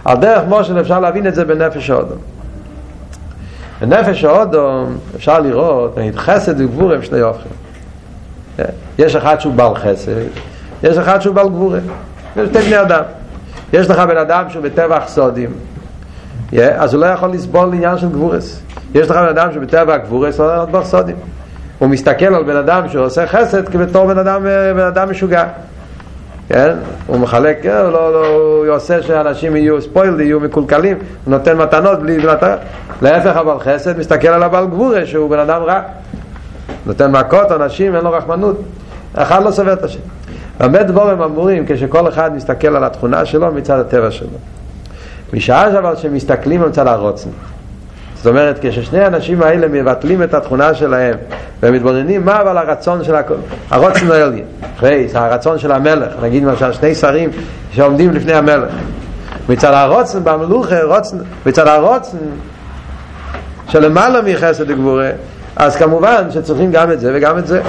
על 0.06 0.18
דרך 0.18 0.44
מושל 0.48 0.82
אפשר 0.82 1.00
להבין 1.00 1.28
את 1.28 1.36
זה 1.36 1.46
בנפש 1.46 1.90
האודום. 1.90 2.18
בנפש 3.82 4.24
האודום 4.24 4.98
אפשר 5.16 5.40
לראות, 5.40 5.98
נגיד 5.98 6.16
חסד 6.16 6.62
וגבור 6.62 6.94
הם 6.94 7.04
שני 7.04 7.22
אופכים. 7.22 7.52
יש 9.00 9.16
אחד 9.16 9.40
שהוא 9.40 9.54
בעל 9.54 9.76
חסד, 9.76 10.12
יש 10.84 10.98
אחד 10.98 11.20
שהוא 11.20 11.36
בעל 11.36 11.50
גבורה. 11.50 11.80
יש 12.38 12.50
שתי 12.50 12.60
בני 12.60 12.82
אדם. 12.82 13.04
יש 13.74 13.90
לך 13.90 14.00
בן 14.00 14.18
אדם 14.18 14.50
שהוא 14.50 14.64
בטבע 14.64 15.00
סודים, 15.08 15.54
אז 16.58 16.94
הוא 16.94 17.02
לא 17.02 17.06
יכול 17.06 17.30
לסבול 17.30 17.74
עניין 17.74 17.98
של 17.98 18.10
גבורס. 18.10 18.62
יש 18.96 19.10
לך 19.10 19.18
בן 19.18 19.28
אדם 19.28 19.52
שבטבע 19.54 19.98
הוא 20.10 20.24
לא 20.24 20.28
יכול 20.28 20.46
לסבול 20.46 20.84
סודים. 20.84 21.16
הוא 21.80 21.90
מסתכל 21.90 22.26
על 22.26 22.44
בן 22.44 22.56
אדם 22.56 22.90
שעושה 22.90 23.28
חסד 23.28 23.70
כבתור 23.70 24.08
בן 24.08 24.18
אדם, 24.18 24.44
בן 24.76 24.86
אדם 24.88 25.10
משוגע. 25.12 25.44
כן? 26.48 26.76
הוא 27.08 27.20
מחלק, 27.20 27.60
כן, 27.62 27.70
לא, 27.70 28.14
לא, 28.14 28.28
הוא 28.28 28.76
עושה 28.76 29.02
שאנשים 29.02 29.56
יהיו 29.56 29.82
ספוילד, 29.82 30.20
יהיו 30.20 30.40
מקולקלים, 30.40 30.98
הוא 30.98 31.32
נותן 31.32 31.58
מתנות 31.58 32.00
בלי 32.00 32.18
מטרה. 32.18 32.56
להפך 33.02 33.38
אבל 33.38 33.60
חסד 33.60 33.98
מסתכל 33.98 34.28
על 34.28 34.44
הבעל 34.44 34.68
גבורה 34.68 35.06
שהוא 35.06 35.30
בן 35.30 35.40
אדם 35.40 35.62
רע. 35.62 35.82
נותן 36.86 37.12
מכות, 37.12 37.52
אנשים, 37.52 37.96
אין 37.96 38.04
לו 38.04 38.12
רחמנות. 38.12 38.62
אחד 39.14 39.44
לא 39.44 39.52
סובל 39.52 39.74
את 39.74 39.84
השם. 39.84 40.00
באמת 40.60 40.88
דבורים 40.88 41.22
אמורים 41.22 41.66
כשכל 41.68 42.08
אחד 42.08 42.36
מסתכל 42.36 42.76
על 42.76 42.84
התכונה 42.84 43.26
שלו 43.26 43.52
מצד 43.52 43.80
הטבע 43.80 44.12
שלו. 44.12 44.28
משעה 45.34 45.80
אבל 45.80 45.96
שמסתכלים 45.96 46.62
מצד 46.62 46.88
הרוצן. 46.88 47.30
זאת 48.24 48.30
אומרת, 48.30 48.60
כששני 48.62 49.00
האנשים 49.00 49.42
האלה 49.42 49.68
מבטלים 49.68 50.24
את 50.24 50.34
התכונה 50.34 50.74
שלהם 50.74 51.16
ומתבוננים 51.64 52.26
מה 52.26 52.42
אבל 52.42 52.58
הרצון 52.58 53.04
של 53.04 53.16
הכל, 53.16 53.34
הרוצן 53.70 54.12
העליין, 54.12 54.46
אחרי, 54.78 55.08
הרצון 55.14 55.60
של 55.60 55.72
המלך, 55.72 56.14
נגיד 56.22 56.44
למשל 56.44 56.74
שני 56.74 56.96
שרים 56.96 57.30
שעומדים 57.72 58.12
לפני 58.14 58.34
המלך. 58.34 58.74
מצד 59.50 59.74
הרוצן 59.74 60.24
במלוכה, 60.24 60.84
רוצן, 60.84 61.18
מצד 61.46 61.68
הרוצן 61.68 62.18
שלמעלה 63.68 64.22
מחסד 64.22 64.72
וגבורה, 64.72 65.10
אז 65.56 65.76
כמובן 65.76 66.32
שצריכים 66.32 66.72
גם 66.72 66.92
את 66.92 67.00
זה 67.00 67.12
וגם 67.16 67.38
את 67.38 67.48
זה. 67.48 67.62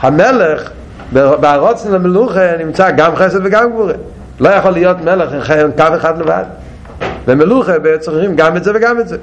המלך 0.00 0.70
בהרוצן 1.12 1.92
למלוכה 1.92 2.56
נמצא 2.58 2.90
גם 2.90 3.16
חסד 3.16 3.46
וגם 3.46 3.70
גבורה. 3.70 3.94
לא 4.40 4.48
יכול 4.48 4.70
להיות 4.70 4.96
מלך 5.04 5.50
עם 5.50 5.72
קו 5.76 5.96
אחד 5.96 6.18
לבד. 6.18 6.44
ומלוכה 7.28 7.72
צריכים 8.00 8.36
גם 8.36 8.56
את 8.56 8.64
זה 8.64 8.70
וגם 8.74 9.00
את 9.00 9.08
זה. 9.08 9.16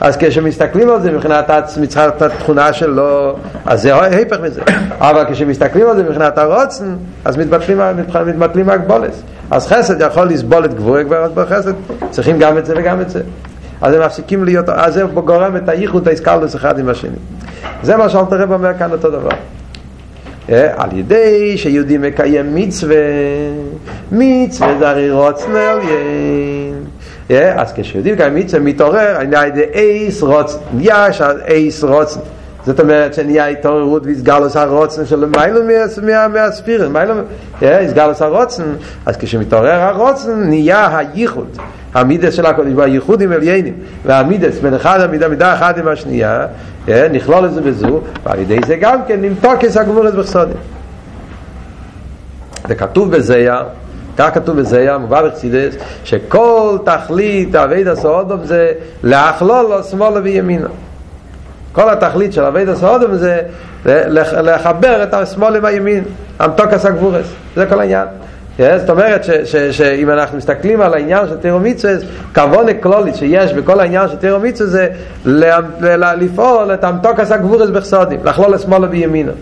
אז 0.00 0.16
כשמסתכלים 0.16 0.90
על 0.90 1.00
זה 1.00 1.12
מבחינת 1.12 1.50
מצחת 1.80 2.22
התכונה 2.22 2.72
שלו, 2.72 3.36
אז 3.66 3.82
זה 3.82 3.94
ההפך 3.94 4.40
מזה. 4.40 4.60
אבל 4.98 5.24
כשמסתכלים 5.30 5.86
על 5.86 5.96
זה 5.96 6.02
מבחינת 6.02 6.38
הרוצן, 6.38 6.94
אז 7.24 7.36
מתבטלים, 7.36 7.80
מתבטלים 8.26 8.70
הגבולס. 8.70 9.22
אז 9.50 9.66
חסד 9.66 10.00
יכול 10.00 10.24
לסבול 10.24 10.64
את 10.64 10.74
גבוה 10.74 11.04
כבר 11.04 11.28
בחסד, 11.34 11.72
צריכים 12.10 12.38
גם 12.38 12.58
את 12.58 12.66
זה 12.66 12.74
וגם 12.76 13.00
את 13.00 13.10
זה. 13.10 13.20
אז 13.80 13.94
הם 13.94 14.02
מפסיקים 14.02 14.44
להיות, 14.44 14.68
אז 14.68 14.94
זה 14.94 15.02
גורם 15.02 15.56
את 15.56 15.68
הייחוד 15.68 16.08
האיסקלוס 16.08 16.56
אחד 16.56 16.78
עם 16.78 16.88
השני. 16.88 17.10
זה 17.82 17.96
מה 17.96 18.08
שאלת 18.08 18.32
הרב 18.32 18.52
אומר 18.52 18.74
כאן 18.78 18.92
אותו 18.92 19.10
דבר. 19.10 19.30
על 20.48 20.88
ידי 20.92 21.58
שיהודי 21.58 21.98
מקיים 21.98 22.54
מצווה, 22.54 22.96
מצווה 24.12 24.78
זה 24.78 24.88
הרי 24.88 25.10
רוצן 25.10 25.50
עליין. 25.50 26.55
אז 27.30 27.72
כשיהודי 27.76 28.12
מקיים 28.12 28.34
מצווה 28.34 28.62
מתעורר, 28.62 29.16
על 29.16 29.46
ידי 29.46 29.64
אייס 29.74 30.22
רוצן, 30.22 30.58
יש 30.80 31.20
אייס 31.48 31.84
רוצן. 31.84 32.20
זאת 32.66 32.80
אומרת 32.80 33.14
שנהיה 33.14 33.46
התעוררות 33.46 34.06
והסגלוס 34.06 34.56
הרוצן 34.56 35.06
של 35.06 35.24
מיילו 35.24 35.60
מהספירן, 36.32 36.92
מיילו, 36.92 37.14
הסגלוס 37.62 38.22
הרוצן, 38.22 38.64
אז 39.06 39.16
כשמתעורר 39.16 39.80
הרוצן 39.80 40.48
נהיה 40.48 40.98
הייחוד, 40.98 41.48
המידס 41.94 42.34
של 42.34 42.46
הקודש, 42.46 42.72
והייחודים 42.76 43.32
עליינים, 43.32 43.74
והמידס 44.04 44.58
בין 44.58 44.74
אחד 44.74 45.00
המידה, 45.00 45.28
מידה 45.28 45.54
אחת 45.54 45.78
עם 45.78 45.88
השנייה, 45.88 46.46
נכלול 47.12 47.44
את 47.44 47.54
זה 47.54 47.60
בזו, 47.60 48.00
ועל 48.24 48.38
ידי 48.38 48.58
זה 48.66 48.76
גם 48.76 49.00
כן 49.08 49.20
נמתוק 49.22 49.64
את 49.64 49.76
הגבורת 49.76 50.14
בחסודים. 50.14 50.56
וכתוב 52.68 53.10
בזיה, 53.10 53.62
כך 54.16 54.34
כתוב 54.34 54.60
בזיה, 54.60 54.98
מובא 54.98 55.28
בחסידס, 55.28 55.74
שכל 56.04 56.78
תכלית 56.84 57.54
אבי 57.54 57.88
הסעודום 57.88 58.44
זה 58.44 58.72
להכלול 59.02 59.66
לו 59.66 59.82
שמאלה 59.82 60.20
וימינה. 60.22 60.68
כל 61.72 61.90
התכלית 61.90 62.32
של 62.32 62.44
אבי 62.44 62.62
הסעודום 62.62 63.14
זה 63.14 63.40
לחבר 63.84 65.02
את 65.02 65.14
השמאל 65.14 65.56
עם 65.56 65.64
הימין, 65.64 66.04
המתוקס 66.38 66.84
הגבורס, 66.84 67.26
זה 67.56 67.66
כל 67.66 67.80
העניין. 67.80 68.06
זאת 68.58 68.90
אומרת 68.90 69.24
שאם 69.70 70.10
אנחנו 70.10 70.38
מסתכלים 70.38 70.80
על 70.80 70.94
העניין 70.94 71.26
של 71.28 71.36
תירו 71.36 71.60
מצווה, 71.60 71.94
כבון 72.34 72.66
כלולית 72.80 73.16
שיש 73.16 73.52
בכל 73.52 73.80
העניין 73.80 74.08
של 74.08 74.16
תירו 74.16 74.40
זה 74.54 74.88
לפעול 76.16 76.74
את 76.74 76.84
המתוקס 76.84 77.32
הגבורס 77.32 77.70
בחסודים, 77.70 78.20
לכלול 78.24 78.54
לשמאלה 78.54 78.86
וימינה. 78.90 79.32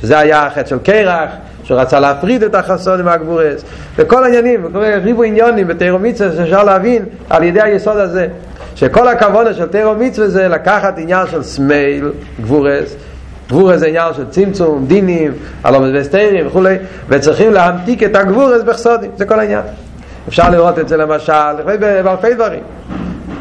שזה 0.00 0.18
היה 0.18 0.46
החטא 0.46 0.68
של 0.68 0.78
קרח, 0.78 1.30
שרצה 1.64 2.00
להפריד 2.00 2.42
את 2.42 2.54
החסודים 2.54 3.04
מהגבורס, 3.04 3.64
וכל 3.96 4.24
העניינים, 4.24 4.76
ריבו 5.02 5.22
עניונים 5.22 5.68
בתירו 5.68 5.98
מצווה 5.98 6.36
שאפשר 6.36 6.64
להבין 6.64 7.04
על 7.30 7.42
ידי 7.42 7.62
היסוד 7.62 7.96
הזה, 7.96 8.28
שכל 8.74 9.08
הכוונה 9.08 9.54
של 9.54 9.66
תירו 9.66 9.94
מצווה 9.94 10.28
זה 10.28 10.48
לקחת 10.48 10.98
עניין 10.98 11.26
של 11.30 11.42
סמייל, 11.42 12.12
גבורס, 12.40 12.94
גבורס 13.48 13.80
זה 13.80 13.86
עניין 13.86 14.14
של 14.14 14.24
צמצום, 14.30 14.84
דינים, 14.86 15.32
הלומד 15.64 15.90
וסתרים 15.94 16.46
וכולי, 16.46 16.76
וצריכים 17.08 17.52
להמתיק 17.52 18.02
את 18.02 18.16
הגבורס 18.16 18.62
בחסודים, 18.62 19.10
זה 19.16 19.26
כל 19.26 19.40
העניין. 19.40 19.62
אפשר 20.28 20.50
לראות 20.50 20.78
את 20.78 20.88
זה 20.88 20.96
למשל, 20.96 21.62
באלפי 21.80 22.34
דברים. 22.34 22.60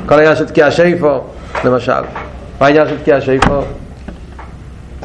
כל 0.06 0.16
העניין 0.16 0.36
של 0.36 0.46
תקיע 0.46 0.72
שיפו, 0.72 1.20
למשל. 1.66 1.92
מה 2.62 2.66
העניין 2.68 2.88
של 2.88 2.98
תקיע 2.98 3.22
שיפו? 3.22 3.62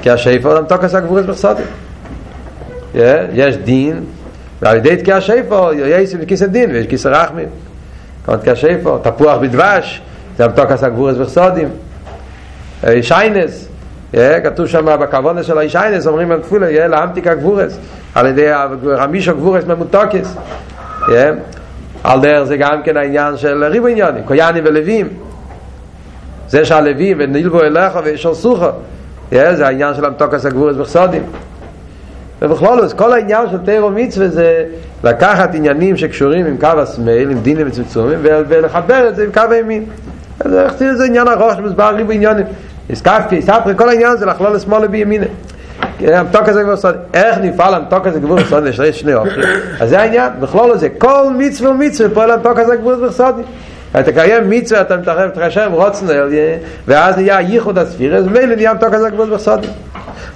תקיע 0.03 0.17
שיפו, 0.17 0.55
למתוקס 0.55 0.95
הגבורס 0.95 1.25
בחסודים. 1.25 1.65
יש 3.33 3.57
דין, 3.57 4.05
ועל 4.63 4.77
ידי 4.77 4.97
תקיע 4.97 5.21
שיפו, 5.21 5.73
יש 5.73 6.17
כיסא 6.29 6.47
דין 6.47 6.71
ויש 6.71 6.87
כיסא 6.87 7.09
רחמים. 7.09 7.49
כמו 8.25 8.37
תקיע 8.37 8.57
שיפו, 8.57 8.99
תפוח 8.99 9.39
בדבש, 9.39 10.03
זה 10.37 10.45
המתוקס 10.45 10.85
הגבורס 10.85 11.17
בחסודים. 11.17 11.69
שיינס, 13.03 13.69
כתוב 14.45 14.67
שם 14.67 14.87
בכוונה 15.01 15.43
של 15.43 15.59
הישיינס, 15.59 16.07
אומרים 16.07 16.33
על 16.33 16.41
תפולה, 16.41 16.71
יהיה 16.71 16.89
לאמתיק 16.89 17.27
הגבורס, 17.27 17.79
על 18.15 18.27
ידי 18.27 18.47
רמישו 18.85 19.35
גבורס 19.35 19.65
ממותוקס. 19.65 20.37
על 22.05 22.21
דרך 22.21 22.45
זה 22.45 22.57
גם 22.57 22.83
כן 22.85 22.97
העניין 22.97 23.37
של 23.37 23.65
ריבו 23.65 23.87
עניונים, 23.87 24.23
קויאנים 24.25 24.65
ולווים. 24.67 25.09
זה 26.49 26.65
שהלווים 26.65 27.17
ונלבו 27.21 27.63
אליך 27.63 27.99
וישרסוך, 28.05 28.63
זה 29.33 29.67
העניין 29.67 29.95
של 29.95 30.05
המתוקס 30.05 30.47
הגבורס 30.47 30.77
בחסודים. 30.77 31.23
ובכלול, 32.43 32.89
כל 32.97 33.13
העניין 33.13 33.51
של 33.51 33.59
תירו 33.59 33.91
מצווה 33.91 34.29
זה 34.29 34.65
לקחת 35.05 35.55
עניינים 35.55 35.97
שקשורים 35.97 36.47
עם 36.47 36.57
קו 36.57 36.67
השמאל, 36.67 37.31
עם 37.31 37.39
דינים 37.39 37.67
וצמצומים, 37.69 38.19
ולחבר 38.23 39.09
את 39.09 39.17
זה 39.17 39.25
עם 39.25 39.33
קו 39.33 39.41
הימין. 39.51 39.85
זה 40.95 41.05
עניין 41.07 41.29
ארוך 41.29 41.55
שמוסבר 41.57 41.95
ריבו 41.95 42.13
עניונים. 42.13 42.47
הסקפתי, 42.91 43.39
הספרי, 43.39 43.75
כל 43.77 43.89
העניין 43.89 44.17
זה 44.17 44.27
לכלול 44.27 44.55
לשמאל 44.55 44.87
בימינה. 44.87 45.27
המתוק 46.01 46.49
הזה 46.49 46.63
כבר 46.63 46.77
סוד, 46.77 46.95
איך 47.15 47.39
נפעל 47.39 47.75
המתוק 47.75 48.07
הזה 48.07 48.21
גבור 48.21 48.45
סוד 48.45 48.65
לשרי 48.65 48.93
שני 48.93 49.15
אופים? 49.15 49.43
אז 49.81 49.91
זה 49.91 50.01
העניין, 50.01 50.33
בכלול 50.41 50.79
זה, 50.79 50.89
כל 50.89 51.25
מצווה 51.39 51.71
ומצווה 51.71 52.11
פועל 52.15 52.31
המתוק 52.31 52.59
הזה 52.59 52.77
גבור 52.77 53.11
סודי. 53.11 53.43
אתה 53.93 54.13
תקיים 54.13 54.51
מצווה, 54.51 54.81
אתה 54.81 54.97
מתרחב, 54.97 55.29
תחשב 55.29 55.71
רוצן, 55.73 56.07
ואז 56.89 57.17
נהיה 57.17 57.41
ייחוד 57.41 57.79
הספירה, 57.79 58.19
אז 58.19 58.27
מילא 58.27 58.55
נהיה 58.55 58.71
המתוק 58.71 58.95
הזה 58.95 59.11
גבור 59.11 59.39
סודי. 59.39 59.69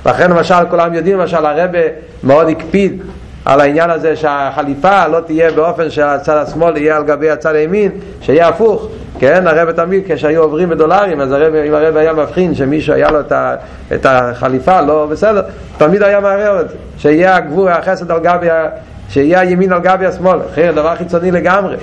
לכן 0.07 0.31
למשל 0.31 0.55
כולם 0.71 0.95
יודעים, 0.95 1.19
למשל 1.19 1.47
הרבה 1.47 1.79
מאוד 2.25 2.49
הקפיד 2.49 3.03
על 3.45 3.61
העניין 3.61 3.91
הזה 3.91 4.17
שהחליפה 4.17 5.07
לא 5.07 5.21
תהיה 5.21 5.51
באופן 5.51 5.91
שהצד 5.91 6.37
השמאל 6.37 6.77
יהיה 6.77 6.97
על 6.97 7.05
גבי 7.05 7.31
הצד 7.31 7.55
הימין, 7.55 7.91
שיהיה 8.21 8.49
הפוך. 8.49 8.89
כן, 9.19 9.47
הרב 9.47 9.73
תמיד 9.73 10.03
כשהיו 10.09 10.43
עוברים 10.43 10.69
בדולרים, 10.69 11.21
אז 11.21 11.33
הרב, 11.33 11.55
אם 11.55 11.75
הרב 11.75 11.97
היה 11.97 12.13
מבחין 12.13 12.55
שמישהו 12.55 12.95
היה 12.95 13.11
לו 13.11 13.21
את, 13.21 13.33
ה, 13.33 13.55
את 13.95 14.07
החליפה, 14.09 14.81
לא 14.81 15.07
בסדר, 15.11 15.43
תמיד 15.79 16.03
היה 16.03 16.21
מערער 16.21 16.61
את 16.61 16.69
זה, 16.69 16.75
שיהיה 16.99 17.37
הגבור, 17.37 17.71
החסד 17.71 18.11
על 18.11 18.19
גבי, 18.19 18.47
שיהיה 19.09 19.41
הימין 19.41 19.73
על 19.73 19.81
גבי 19.81 20.07
השמאל, 20.07 20.39
אחרי 20.53 20.73
דבר 20.73 20.97
חיצוני 20.97 21.31
לגמרי. 21.31 21.77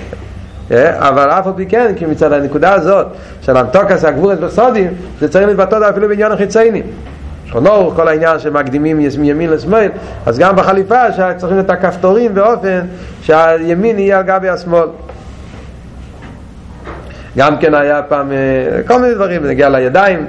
אבל 0.70 1.30
אף 1.30 1.46
על 1.46 1.52
פי 1.56 1.66
כן, 1.66 1.92
כי 1.96 2.06
מצד 2.06 2.32
הנקודה 2.32 2.72
הזאת 2.72 3.06
של 3.42 3.56
המתוקס 3.56 4.04
הגבורס 4.04 4.38
בסודים, 4.38 4.90
זה 5.20 5.28
צריך 5.28 5.46
להתבטא 5.46 5.90
אפילו 5.90 6.08
בעניין 6.08 6.32
החיצייני. 6.32 6.82
שכונו, 7.46 7.90
כל 7.96 8.08
העניין 8.08 8.38
שמקדימים 8.38 8.98
מימין 9.18 9.50
לשמאל, 9.50 9.88
אז 10.26 10.38
גם 10.38 10.56
בחליפה 10.56 11.12
שצריכים 11.12 11.58
את 11.58 11.70
הכפתורים 11.70 12.34
באופן 12.34 12.80
שהימין 13.22 13.98
יהיה 13.98 14.18
על 14.18 14.24
גבי 14.24 14.48
השמאל. 14.48 14.88
גם 17.36 17.56
כן 17.56 17.74
היה 17.74 18.02
פעם 18.02 18.32
כל 18.86 18.98
מיני 19.00 19.14
דברים, 19.14 19.42
זה 19.42 19.48
נגיע 19.48 19.68
לידיים, 19.68 20.26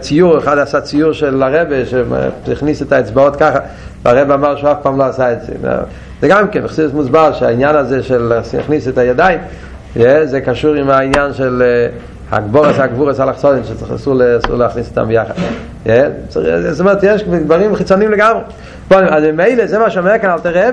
ציור, 0.00 0.38
אחד 0.38 0.58
עשה 0.58 0.80
ציור 0.80 1.12
של 1.12 1.42
הרבה 1.42 1.76
שהכניס 1.86 2.82
את 2.82 2.92
האצבעות 2.92 3.36
ככה, 3.36 3.58
והרבה 4.02 4.34
אמר 4.34 4.56
שהוא 4.56 4.70
אף 4.70 4.76
פעם 4.82 4.98
לא 4.98 5.04
עשה 5.04 5.32
את 5.32 5.38
זה. 5.42 5.52
זה 6.22 6.28
גם 6.28 6.48
כן, 6.48 6.64
בחסידות 6.64 6.94
מוסבר 6.94 7.32
שהעניין 7.32 7.76
הזה 7.76 8.02
של 8.02 8.32
להכניס 8.56 8.88
את 8.88 8.98
הידיים, 8.98 9.38
זה 10.24 10.40
קשור 10.44 10.74
עם 10.74 10.90
העניין 10.90 11.32
של 11.32 11.62
הגבורס, 12.30 12.78
הגבורס 12.78 13.20
אלכסונים, 13.20 13.62
שאסור 13.64 14.14
להכניס 14.58 14.88
אותם 14.88 15.08
ביחד. 15.08 15.34
זאת 16.26 16.80
אומרת, 16.80 16.98
יש 17.02 17.22
דברים 17.22 17.76
חיצוניים 17.76 18.10
לגמרי. 18.10 18.42
אז 18.90 19.24
ממילא 19.24 19.66
זה 19.66 19.78
מה 19.78 19.90
שאומר 19.90 20.18
כאן 20.18 20.30
אל 20.30 20.38
תראה, 20.38 20.70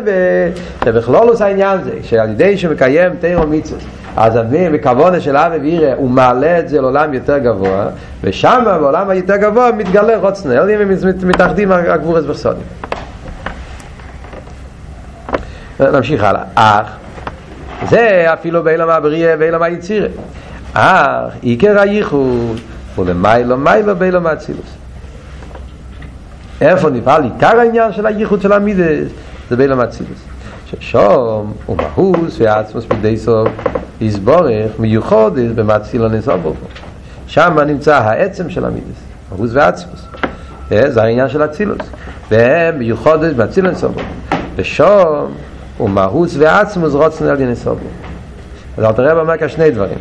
שבכלולוס 0.86 1.42
העניין 1.42 1.84
זה, 1.84 1.92
שעל 2.04 2.30
ידי 2.30 2.58
שמקיים 2.58 3.12
תירו 3.20 3.48
מיצוס, 3.48 3.84
אז 4.18 4.38
אבי 4.38 4.70
בכוונה 4.70 5.20
של 5.20 5.38
אבי 5.38 5.58
וירא 5.58 5.94
הוא 5.96 6.10
מעלה 6.10 6.60
את 6.60 6.70
זה 6.70 6.82
לעולם 6.82 7.14
יותר 7.14 7.38
גבוה, 7.38 7.88
ושם 8.24 8.62
בעולם 8.66 9.10
היותר 9.10 9.36
גבוה 9.36 9.72
מתגלה 9.72 10.18
רוצנה, 10.18 10.62
ומתאחדים 11.20 11.72
הגבורס 11.72 12.24
וחסונים. 12.28 12.64
נמשיך 15.82 16.24
הלאה. 16.24 16.44
אך, 16.56 16.88
זה 17.90 18.26
אפילו 18.34 18.64
באילם 18.64 18.90
הבריאה 18.90 19.36
ואילם 19.40 19.62
היצירה. 19.62 20.08
אך, 20.74 21.34
עיקר 21.42 21.80
הייחוד 21.80 22.60
הוא 22.96 23.06
למיילו 23.06 23.58
מיילו 23.58 23.96
באילם 23.96 24.28
האצילוס. 24.28 24.76
איפה 26.62 26.90
נפעל 26.90 27.24
עיקר 27.24 27.60
העניין 27.60 27.94
של 27.94 28.06
הייחוד 28.06 28.42
של 28.42 28.54
המידס? 28.54 29.12
זה 29.50 29.56
באילם 29.56 29.80
האצילוס. 29.80 30.20
ששום 30.66 31.54
הוא 31.66 31.78
מהוס 31.78 32.40
ועצמוס 32.40 32.86
בידי 32.86 33.18
סוף 33.18 33.48
יסבורך 34.02 34.72
מיוחודס 34.80 35.52
במצילו 35.56 36.08
נסובו 36.08 36.54
שם 37.28 37.60
נמצא 37.68 37.96
העצם 37.96 38.50
של 38.50 38.66
המידס 38.66 39.00
מהוס 39.32 39.52
ועצמוס 39.54 40.06
זה 40.70 41.04
העניין 41.04 41.30
של 41.30 41.46
אצילוס 41.46 41.82
והם 42.32 42.80
מיוחודס 42.80 43.34
במצילו 43.34 43.72
נסובו 43.72 44.02
ושום 44.56 45.32
הוא 45.80 45.90
מהוס 45.90 46.36
ועצמוס 46.38 46.94
רוצן 46.94 47.26
על 47.26 47.42
ינסובו 47.42 47.88
אז 48.78 48.84
אל 48.84 48.92
תראה 48.92 49.16
במקה 49.16 49.50
שני 49.50 49.72
דברים. 49.72 49.98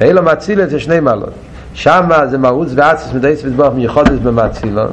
ואילו 0.00 0.22
מצילת 0.22 0.70
זה 0.70 0.80
שני 0.80 1.00
מעלות. 1.00 1.32
שם 1.74 2.08
זה 2.30 2.38
מהוס 2.38 2.72
ועצמוס 2.74 3.14
מדי 3.14 3.36
סבידבוך 3.36 3.74
מיוחודס 3.74 4.18
במצילון 4.22 4.90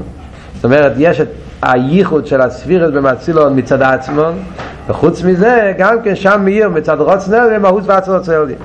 זאת 0.56 0.66
אומרת 0.66 0.94
יש 0.98 1.22
את 1.22 1.28
הייחוד 1.62 2.28
של 2.28 2.42
הספירס 2.42 2.92
במצילון 2.94 3.60
מצד 3.60 3.82
עצמון 3.82 4.34
וחוץ 4.88 5.24
מזה 5.24 5.74
גם 5.78 6.02
כן 6.04 6.16
שם 6.16 6.42
מאיר 6.44 6.70
מצד 6.70 7.00
רוצנר 7.00 7.48
ומהות 7.52 7.84
ועצמון 7.86 8.22
צלדים 8.22 8.58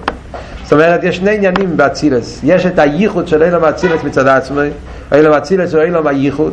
זאת 0.62 0.72
אומרת 0.72 1.04
יש 1.04 1.16
שני 1.16 1.34
עניינים 1.34 1.76
באצילס. 1.76 2.40
יש 2.42 2.66
את 2.66 2.78
הייחוד 2.78 3.28
של 3.28 3.42
אילום 3.42 3.64
האצילס 3.64 4.04
מצד 4.04 4.26
עצמי 4.26 4.68
אילום 5.12 5.32
האצילס 5.32 5.74
הוא 5.74 5.82
אילום 5.82 6.06
הייחוד 6.06 6.52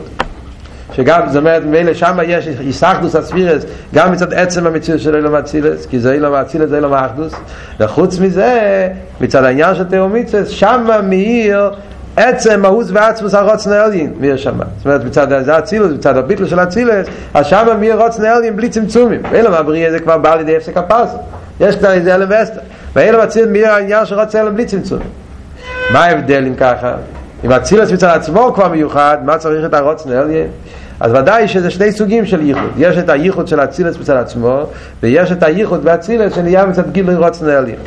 שגם 0.97 1.21
זאת 1.27 1.35
אומרת 1.35 1.63
מאלה 1.65 1.95
שם 1.95 2.17
יש 2.27 2.47
יסחדוס 2.61 3.15
הספירס 3.15 3.63
גם 3.95 4.11
מצד 4.11 4.33
עצם 4.33 4.67
המציאות 4.67 5.01
של 5.01 5.15
אילום 5.15 5.35
האצילס 5.35 5.85
כי 5.85 5.99
זה 5.99 6.13
אילום 6.13 6.33
האצילס 6.33 6.69
זה 6.69 6.75
אילום 6.75 6.93
האחדוס. 6.93 7.33
וחוץ 7.79 8.19
מזה 8.19 8.87
מצד 9.21 9.43
העניין 9.43 9.75
של 9.75 9.83
תאומיצס 9.83 10.47
שם 10.47 10.87
מאיר 11.03 11.71
עצם 12.15 12.61
מהוס 12.61 12.87
ועצמוס 12.93 13.33
הרוצן 13.33 13.71
העליין 13.71 14.13
מי 14.19 14.37
שמה. 14.37 14.63
זאת 14.77 14.85
אומרת 14.85 15.03
מצד 15.03 15.43
זה 15.43 15.57
אצילוס 15.57 15.91
מצד 15.91 16.17
הביטל 16.17 16.47
של 16.47 16.59
אצילס 16.59 17.07
אז 17.33 17.45
שמה 17.45 17.73
מי 17.73 17.93
רוצן 17.93 18.25
העליין 18.25 18.55
בלי 18.55 18.69
צמצומים. 18.69 19.21
ואילו 19.31 19.51
מהבריא 19.51 19.91
זה 19.91 19.99
כבר 19.99 20.17
בא 20.17 20.35
לידי 20.35 20.57
הפסק 20.57 20.77
הפס 20.77 21.15
יש 21.59 21.75
כבר 21.75 21.91
איזה 21.91 22.15
אלם 22.15 22.27
ואסתר. 22.29 22.59
ואילו 22.95 23.23
מצילס 23.23 23.47
מי 23.47 23.65
העניין 23.65 24.05
שרוצה 24.05 24.41
אלם 24.41 24.55
בלי 24.55 24.65
צמצומים. 24.65 25.07
מה 25.93 26.05
ההבדל 26.05 26.45
אם 26.47 26.55
ככה? 26.55 26.93
אם 27.43 27.51
אצילס 27.51 27.91
מצד 27.91 28.07
עצמו 28.07 28.51
כבר 28.55 28.67
מיוחד 28.67 29.17
מה 29.25 29.37
צריך 29.37 29.65
את 29.65 29.73
הרוצן 29.73 30.11
העליין 30.11 30.47
אז 30.99 31.13
ודאי 31.13 31.47
שזה 31.47 31.71
שני 31.71 31.91
סוגים 31.91 32.25
של 32.25 32.41
ייחוד 32.41 32.71
יש 32.77 32.97
את 32.97 33.09
הייחוד 33.09 33.47
של 33.47 33.59
אצילס 33.59 33.97
מצד 33.97 34.17
עצמו 34.17 34.63
ויש 35.03 35.31
את 35.31 35.43
הייחוד 35.43 35.83
באצילס 35.83 36.35
שנהיה 36.35 36.65
מצד 36.65 36.91
גיל 36.91 37.11
רוצן 37.11 37.49
העליין 37.49 37.79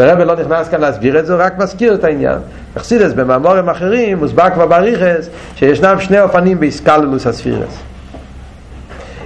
הרב 0.00 0.18
לא 0.18 0.36
נכנס 0.36 0.68
כאן 0.68 0.80
להסביר 0.80 1.18
את 1.18 1.26
זה, 1.26 1.34
רק 1.34 1.58
מזכיר 1.58 1.94
את 1.94 2.04
העניין. 2.04 2.38
אכסידס 2.76 3.12
במאמורים 3.12 3.68
אחרים 3.68 4.18
מוסבר 4.18 4.50
כבר 4.54 4.66
בריחס 4.66 5.28
שישנם 5.56 6.00
שני 6.00 6.20
אופנים 6.20 6.60
באיסקללוס 6.60 7.26
הספירס. 7.26 7.78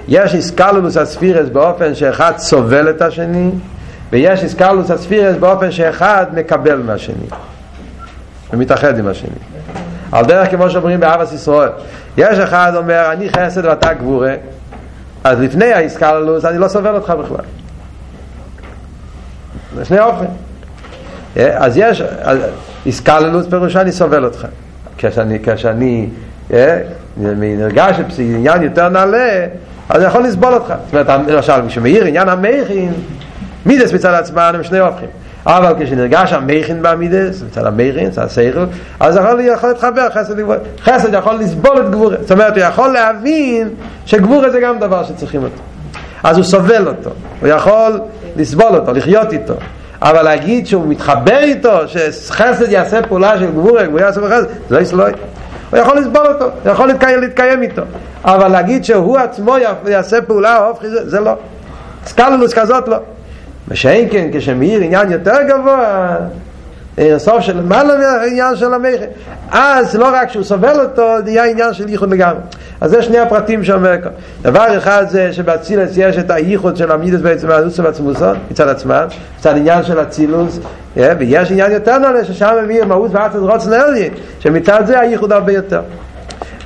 יש 0.09 0.35
איסקללוס 0.35 0.97
הספירס 0.97 1.49
באופן 1.49 1.95
שאחד 1.95 2.33
סובל 2.39 2.91
את 2.91 3.03
השני, 3.03 3.51
ויש 4.13 4.43
איסקללוס 4.43 4.91
הספירס 4.91 5.37
באופן 5.37 5.71
שאחד 5.71 6.27
מקבל 6.35 6.77
מהשני 6.77 7.27
ומתאחד 8.53 8.99
עם 8.99 9.07
השני. 9.07 9.52
על 10.13 10.25
דרך 10.25 10.51
כמו 10.51 10.71
שאומרים 10.71 11.01
באבס 11.01 11.33
ישראל, 11.33 11.69
יש 12.17 12.39
אחד 12.39 12.73
אומר 12.77 13.13
אני 13.13 13.29
חסד 13.29 13.65
ואתה 13.65 13.95
גבורה, 13.95 14.35
אז 15.25 15.41
לפני 15.41 15.73
האיסקללוס 15.73 16.45
אני 16.45 16.59
לא 16.59 16.69
סובל 16.69 16.95
אותך 16.95 17.11
בכלל. 17.11 17.45
זה 19.75 19.85
שני 19.85 20.01
אופן. 20.01 20.25
אז 21.37 21.77
יש, 21.77 22.03
איסקללוס 22.87 23.47
פירושה 23.47 23.81
אני 23.81 23.93
סובל 23.93 24.25
אותך. 24.25 24.47
כשאני, 24.99 25.39
כשאני 25.43 26.09
נרגש 27.17 27.97
עניין 28.19 28.63
יותר 28.63 28.89
נעלה, 28.89 29.47
אז 29.89 29.97
אני 29.97 30.05
יכול 30.05 30.23
לסבול 30.23 30.55
אותך. 30.55 30.75
זאת 30.85 31.09
אומרת, 31.09 31.29
למשל, 31.29 31.53
כשמאיר 31.69 32.05
עניין 32.05 32.29
המכין, 32.29 32.93
מידס 33.67 33.93
מצד 33.93 34.15
עצמם 34.15 34.53
הם 34.55 34.63
שני 34.63 34.79
הופכים. 34.79 35.09
אבל 35.47 35.75
כשנרגש 35.81 36.33
המכין 36.33 36.83
במידס, 36.83 37.43
מצד 37.43 37.67
המכין, 37.67 38.07
מצד 38.07 38.25
השכל, 38.25 38.65
אז 39.01 39.17
יכול, 39.17 39.41
יכול 39.41 39.69
להתחבר 39.69 40.11
חסד 40.11 40.39
לגבור. 40.39 40.55
חסד 40.83 41.15
יכול 41.15 41.35
לסבול 41.35 41.79
את 41.79 41.91
גבורה. 41.91 42.17
זאת 42.21 42.33
אומרת, 42.33 42.57
הוא 42.57 42.65
יכול 42.65 42.89
להבין 42.89 43.69
שגבורה 44.07 44.51
זה 44.51 44.61
גם 44.61 44.79
דבר 44.79 45.05
שצריכים 45.05 45.43
אותו. 45.43 45.63
אז 46.23 46.37
הוא 46.37 46.45
סובל 46.45 46.89
אותו, 46.89 47.11
הוא 47.41 47.49
יכול 47.49 48.01
לסבול 48.37 48.75
אותו, 48.77 48.93
לחיות 48.93 49.33
איתו. 49.33 49.55
אבל 50.03 50.23
להגיד 50.23 50.67
שהוא 50.67 50.87
מתחבר 50.87 51.39
איתו, 51.39 51.71
שחסד 51.87 52.73
יעשה 52.73 53.03
פעולה 53.03 53.39
של 53.39 53.51
גבורה, 53.51 53.87
גבורה 53.87 54.03
יעשה 54.03 54.21
בחסד, 54.21 54.47
זה 54.69 54.75
לא 54.75 54.81
יסלוי. 54.81 55.13
הוא 55.71 55.79
יכול 55.79 55.99
לסבול 55.99 56.27
אותו, 56.27 56.45
הוא 56.45 56.73
יכול 56.73 56.87
להתקיים, 56.87 57.21
להתקיים 57.21 57.63
איתו. 57.63 57.83
אבל 58.25 58.49
להגיד 58.49 58.85
שהוא 58.85 59.19
עצמו 59.19 59.57
יעשה 59.87 60.23
פעולה, 60.23 60.71
זה 60.83 61.21
לא. 61.21 61.33
סקללוס 62.07 62.55
כזאת 62.55 62.89
לא. 62.89 62.97
ושאין 63.73 64.09
כן, 64.11 64.29
כשמאיר 64.33 64.83
עניין 64.83 65.13
יותר 65.13 65.37
גבוה, 65.49 66.17
סוף 67.17 67.41
של 67.41 67.61
מעלה 67.61 67.97
מהעניין 67.97 68.57
של 68.57 68.75
המכר 68.75 69.07
אז 69.51 69.97
לא 69.97 70.09
רק 70.13 70.31
שהוא 70.31 70.45
סובל 70.45 70.81
אותו 70.81 71.21
נהיה 71.25 71.45
עניין 71.45 71.75
של 71.75 71.89
ייחוד 71.89 72.11
לגמרי. 72.11 72.41
אז 72.81 72.91
זה 72.91 73.03
שני 73.03 73.19
הפרטים 73.19 73.65
שאומר 73.65 74.03
כאן. 74.03 74.11
דבר 74.43 74.79
אחד 74.79 75.05
זה 75.09 75.33
שבאצילס 75.33 75.91
יש 75.97 76.19
את 76.19 76.31
הייחוד 76.31 76.77
של 76.77 76.93
המידס 76.93 77.21
בעצם 77.21 77.49
מהנוסה 77.49 77.83
ועצמוסון 77.83 78.37
מצד 78.51 78.69
עצמם 78.69 79.05
מצד 79.39 79.57
עניין 79.57 79.85
של 79.85 80.03
אצילוס 80.03 80.59
ויש 80.97 81.51
עניין 81.51 81.73
יותר 81.73 81.99
נעלה 81.99 82.25
ששם 82.25 82.55
מביא 82.65 82.85
מהות 82.85 83.11
ועצת 83.15 83.37
רוצן 83.37 83.73
אליין 83.73 84.13
שמצד 84.41 84.83
זה 84.87 85.01
הייחוד 85.01 85.33
הרבה 85.33 85.53
יותר. 85.53 85.83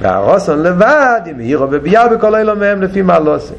והרוסון 0.00 0.62
לבד 0.62 1.20
אם 1.30 1.40
ייחוד 1.40 1.70
בבייה 1.70 2.08
בכל 2.08 2.34
אילו 2.34 2.56
מהם 2.56 2.82
לפי 2.82 3.02
מה 3.02 3.18
לא 3.18 3.34
עושה 3.34 3.54